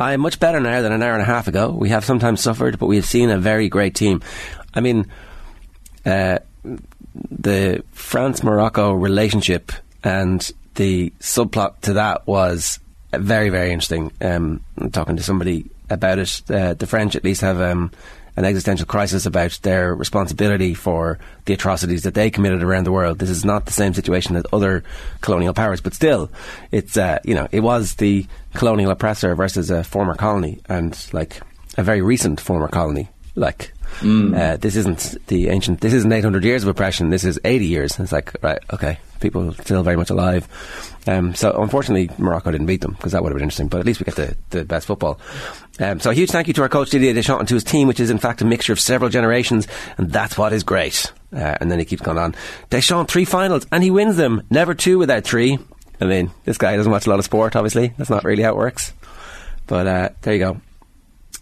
I 0.00 0.12
am 0.12 0.20
much 0.20 0.40
better 0.40 0.58
now 0.58 0.82
than 0.82 0.92
an 0.92 1.02
hour 1.02 1.12
and 1.12 1.22
a 1.22 1.24
half 1.24 1.46
ago. 1.46 1.70
We 1.70 1.90
have 1.90 2.04
sometimes 2.04 2.40
suffered, 2.40 2.80
but 2.80 2.86
we 2.86 2.96
have 2.96 3.04
seen 3.04 3.30
a 3.30 3.38
very 3.38 3.68
great 3.68 3.94
team. 3.94 4.22
I 4.74 4.80
mean, 4.80 5.06
uh, 6.04 6.40
the 7.30 7.84
France 7.92 8.42
Morocco 8.42 8.92
relationship 8.92 9.70
and 10.02 10.50
the 10.74 11.12
subplot 11.20 11.80
to 11.82 11.92
that 11.94 12.26
was 12.26 12.80
very, 13.12 13.50
very 13.50 13.70
interesting. 13.70 14.12
Um, 14.20 14.64
talking 14.92 15.16
to 15.16 15.22
somebody 15.22 15.70
about 15.90 16.18
it, 16.18 16.42
uh, 16.50 16.74
the 16.74 16.86
French 16.86 17.16
at 17.16 17.24
least 17.24 17.40
have 17.40 17.60
um, 17.60 17.90
an 18.36 18.44
existential 18.44 18.86
crisis 18.86 19.26
about 19.26 19.58
their 19.62 19.94
responsibility 19.94 20.74
for 20.74 21.18
the 21.44 21.52
atrocities 21.52 22.04
that 22.04 22.14
they 22.14 22.30
committed 22.30 22.62
around 22.62 22.84
the 22.84 22.92
world. 22.92 23.18
This 23.18 23.30
is 23.30 23.44
not 23.44 23.66
the 23.66 23.72
same 23.72 23.94
situation 23.94 24.36
as 24.36 24.44
other 24.52 24.84
colonial 25.20 25.54
powers, 25.54 25.80
but 25.80 25.94
still, 25.94 26.30
it's 26.70 26.96
uh, 26.96 27.18
you 27.24 27.34
know 27.34 27.48
it 27.50 27.60
was 27.60 27.96
the 27.96 28.26
colonial 28.54 28.90
oppressor 28.90 29.34
versus 29.34 29.70
a 29.70 29.84
former 29.84 30.14
colony, 30.14 30.60
and 30.68 30.96
like 31.12 31.40
a 31.76 31.82
very 31.82 32.02
recent 32.02 32.40
former 32.40 32.68
colony. 32.68 33.08
Like 33.34 33.72
mm. 34.00 34.36
uh, 34.36 34.56
this 34.56 34.76
isn't 34.76 35.16
the 35.26 35.48
ancient. 35.48 35.80
This 35.80 35.92
isn't 35.92 36.12
800 36.12 36.44
years 36.44 36.62
of 36.62 36.68
oppression. 36.68 37.10
This 37.10 37.24
is 37.24 37.38
80 37.44 37.66
years. 37.66 37.98
It's 37.98 38.12
like 38.12 38.34
right, 38.42 38.60
okay, 38.72 38.98
people 39.20 39.52
still 39.54 39.82
very 39.82 39.96
much 39.96 40.10
alive. 40.10 40.48
Um, 41.06 41.34
so 41.34 41.52
unfortunately, 41.60 42.10
Morocco 42.18 42.50
didn't 42.50 42.66
beat 42.66 42.80
them 42.80 42.92
because 42.92 43.12
that 43.12 43.22
would 43.22 43.30
have 43.30 43.36
been 43.36 43.44
interesting. 43.44 43.68
But 43.68 43.80
at 43.80 43.86
least 43.86 44.00
we 44.00 44.04
get 44.04 44.16
the, 44.16 44.36
the 44.50 44.64
best 44.64 44.86
football. 44.86 45.20
Um, 45.78 46.00
so 46.00 46.10
a 46.10 46.14
huge 46.14 46.30
thank 46.30 46.48
you 46.48 46.54
to 46.54 46.62
our 46.62 46.68
coach 46.68 46.90
Didier 46.90 47.14
Deschamps 47.14 47.40
and 47.40 47.48
to 47.48 47.54
his 47.54 47.64
team, 47.64 47.88
which 47.88 48.00
is 48.00 48.10
in 48.10 48.18
fact 48.18 48.42
a 48.42 48.44
mixture 48.44 48.72
of 48.72 48.80
several 48.80 49.10
generations, 49.10 49.66
and 49.98 50.10
that's 50.10 50.36
what 50.36 50.52
is 50.52 50.62
great. 50.62 51.12
Uh, 51.32 51.56
and 51.60 51.70
then 51.70 51.78
he 51.78 51.84
keeps 51.84 52.02
going 52.02 52.18
on. 52.18 52.34
Deschamps 52.70 53.12
three 53.12 53.24
finals 53.24 53.66
and 53.70 53.82
he 53.82 53.90
wins 53.90 54.16
them. 54.16 54.42
Never 54.50 54.74
two 54.74 54.98
without 54.98 55.24
three. 55.24 55.58
I 56.00 56.06
mean, 56.06 56.30
this 56.44 56.58
guy 56.58 56.76
doesn't 56.76 56.90
watch 56.90 57.06
a 57.06 57.10
lot 57.10 57.18
of 57.18 57.24
sport. 57.24 57.56
Obviously, 57.56 57.92
that's 57.98 58.10
not 58.10 58.24
really 58.24 58.42
how 58.42 58.50
it 58.50 58.56
works. 58.56 58.92
But 59.66 59.86
uh, 59.86 60.08
there 60.22 60.34
you 60.34 60.40
go. 60.40 60.60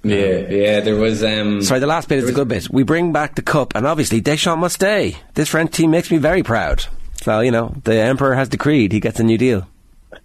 Yeah, 0.05 0.49
yeah, 0.49 0.81
there 0.81 0.97
was. 0.97 1.25
Um, 1.25 1.63
Sorry, 1.63 1.81
the 1.81 1.87
last 1.87 2.09
bit 2.09 2.19
is 2.19 2.27
the 2.27 2.33
good 2.33 2.49
bit. 2.49 2.69
We 2.71 2.83
bring 2.83 3.13
back 3.13 3.35
the 3.35 3.43
cup, 3.43 3.75
and 3.75 3.87
obviously 3.87 4.21
Deschamps 4.21 4.61
must 4.61 4.77
stay. 4.77 5.17
This 5.35 5.49
French 5.49 5.73
team 5.73 5.91
makes 5.91 6.11
me 6.11 6.19
very 6.19 6.43
proud. 6.43 6.87
So, 7.23 7.41
you 7.41 7.51
know, 7.51 7.75
the 7.85 7.95
Emperor 7.95 8.35
has 8.35 8.49
decreed 8.49 8.93
he 8.93 9.01
gets 9.01 9.21
a 9.21 9.25
new 9.25 9.39
deal. 9.39 9.67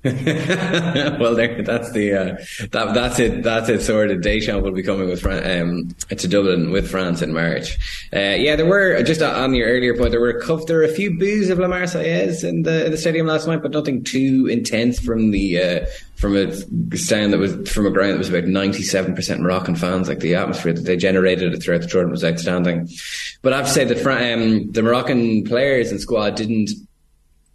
well, 1.20 1.34
there, 1.34 1.63
that's 1.63 1.94
the 1.94 2.13
uh, 2.13 2.36
that 2.72 2.94
that's 2.94 3.20
it. 3.20 3.42
That's 3.42 3.70
it. 3.70 3.82
Sorted. 3.82 4.22
Deschamps 4.22 4.62
will 4.62 4.74
be 4.74 4.84
coming 4.84 5.08
with 5.08 5.26
um, 5.26 5.96
to 6.10 6.28
Dublin 6.28 6.72
with 6.72 6.92
France 6.92 7.22
in 7.22 7.32
March. 7.32 7.78
Uh, 8.13 8.36
yeah, 8.36 8.58
there 8.58 8.66
were 8.66 9.02
just 9.04 9.22
on 9.22 9.54
your 9.54 9.70
earlier 9.70 9.96
point. 9.96 10.12
There 10.12 10.20
were 10.20 10.38
a 10.38 10.42
couple, 10.42 10.66
there 10.66 10.80
were 10.80 10.84
a 10.84 10.89
few 10.89 11.18
boos 11.18 11.50
of 11.50 11.58
La 11.58 11.68
Marseillaise 11.68 12.44
in 12.44 12.63
the 12.63 12.88
in 12.88 12.92
the 12.92 12.98
stadium 12.98 13.28
last 13.28 13.48
night, 13.48 13.62
but 13.62 13.72
nothing 13.72 14.04
too 14.04 14.46
intense 14.52 15.00
from 15.00 15.32
the 15.32 15.58
uh, 15.58 15.86
from 16.16 16.36
a 16.36 16.52
stand 16.98 17.32
that 17.32 17.39
was 17.39 17.70
from 17.70 17.86
a 17.86 17.89
ground 17.89 18.16
that 18.16 18.18
was 18.18 18.30
about 18.30 18.44
ninety 18.44 18.84
seven 18.84 19.16
percent 19.16 19.39
Moroccan 19.39 19.78
fans. 19.78 20.10
Like 20.10 20.20
the 20.20 20.36
atmosphere 20.36 20.74
that 20.74 20.82
they 20.82 20.98
generated 20.98 21.63
throughout 21.63 21.80
the 21.80 21.88
tournament 21.88 22.12
was 22.12 22.26
outstanding. 22.26 22.89
But 23.42 23.54
I 23.54 23.58
have 23.58 23.68
to 23.68 23.72
say 23.72 23.86
that 23.86 24.06
um, 24.06 24.70
the 24.70 24.84
Moroccan 24.84 25.46
players 25.46 25.92
and 25.92 26.02
squad 26.02 26.36
didn't 26.36 26.72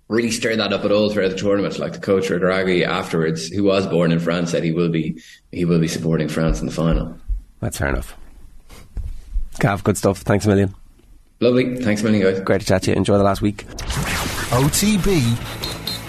really 0.08 0.30
stir 0.30 0.56
that 0.56 0.72
up 0.72 0.84
at 0.84 0.92
all 0.92 1.10
throughout 1.10 1.30
the 1.30 1.36
tournament. 1.36 1.78
Like 1.78 1.92
the 1.92 2.00
coach 2.00 2.28
Regragui 2.28 2.84
afterwards, 2.84 3.48
who 3.48 3.62
was 3.62 3.86
born 3.86 4.12
in 4.12 4.18
France, 4.18 4.50
said 4.50 4.64
he 4.64 4.72
will 4.72 4.88
be 4.88 5.22
he 5.52 5.64
will 5.64 5.78
be 5.78 5.88
supporting 5.88 6.28
France 6.28 6.60
in 6.60 6.66
the 6.66 6.72
final. 6.72 7.18
That's 7.60 7.78
fair 7.78 7.88
enough. 7.88 8.16
Gav, 9.60 9.82
good 9.84 9.96
stuff. 9.96 10.18
Thanks 10.18 10.44
a 10.46 10.48
million. 10.48 10.74
Lovely. 11.40 11.76
Thanks 11.76 12.00
a 12.00 12.04
million, 12.04 12.22
guys. 12.22 12.40
Great 12.40 12.60
to 12.60 12.66
chat 12.66 12.82
to 12.82 12.90
you. 12.90 12.96
Enjoy 12.96 13.16
the 13.16 13.24
last 13.24 13.42
week. 13.42 13.64
OTB 14.50 15.36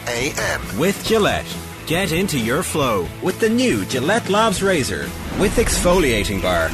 AM 0.08 0.80
with 0.80 1.04
Gillette. 1.06 1.56
Get 1.86 2.12
into 2.12 2.40
your 2.40 2.64
flow 2.64 3.08
with 3.24 3.40
the 3.40 3.50
new 3.50 3.86
Gillette 3.86 4.30
Labs 4.30 4.62
Razor 4.62 5.10
with 5.40 5.56
exfoliating 5.56 6.42
bar. 6.42 6.70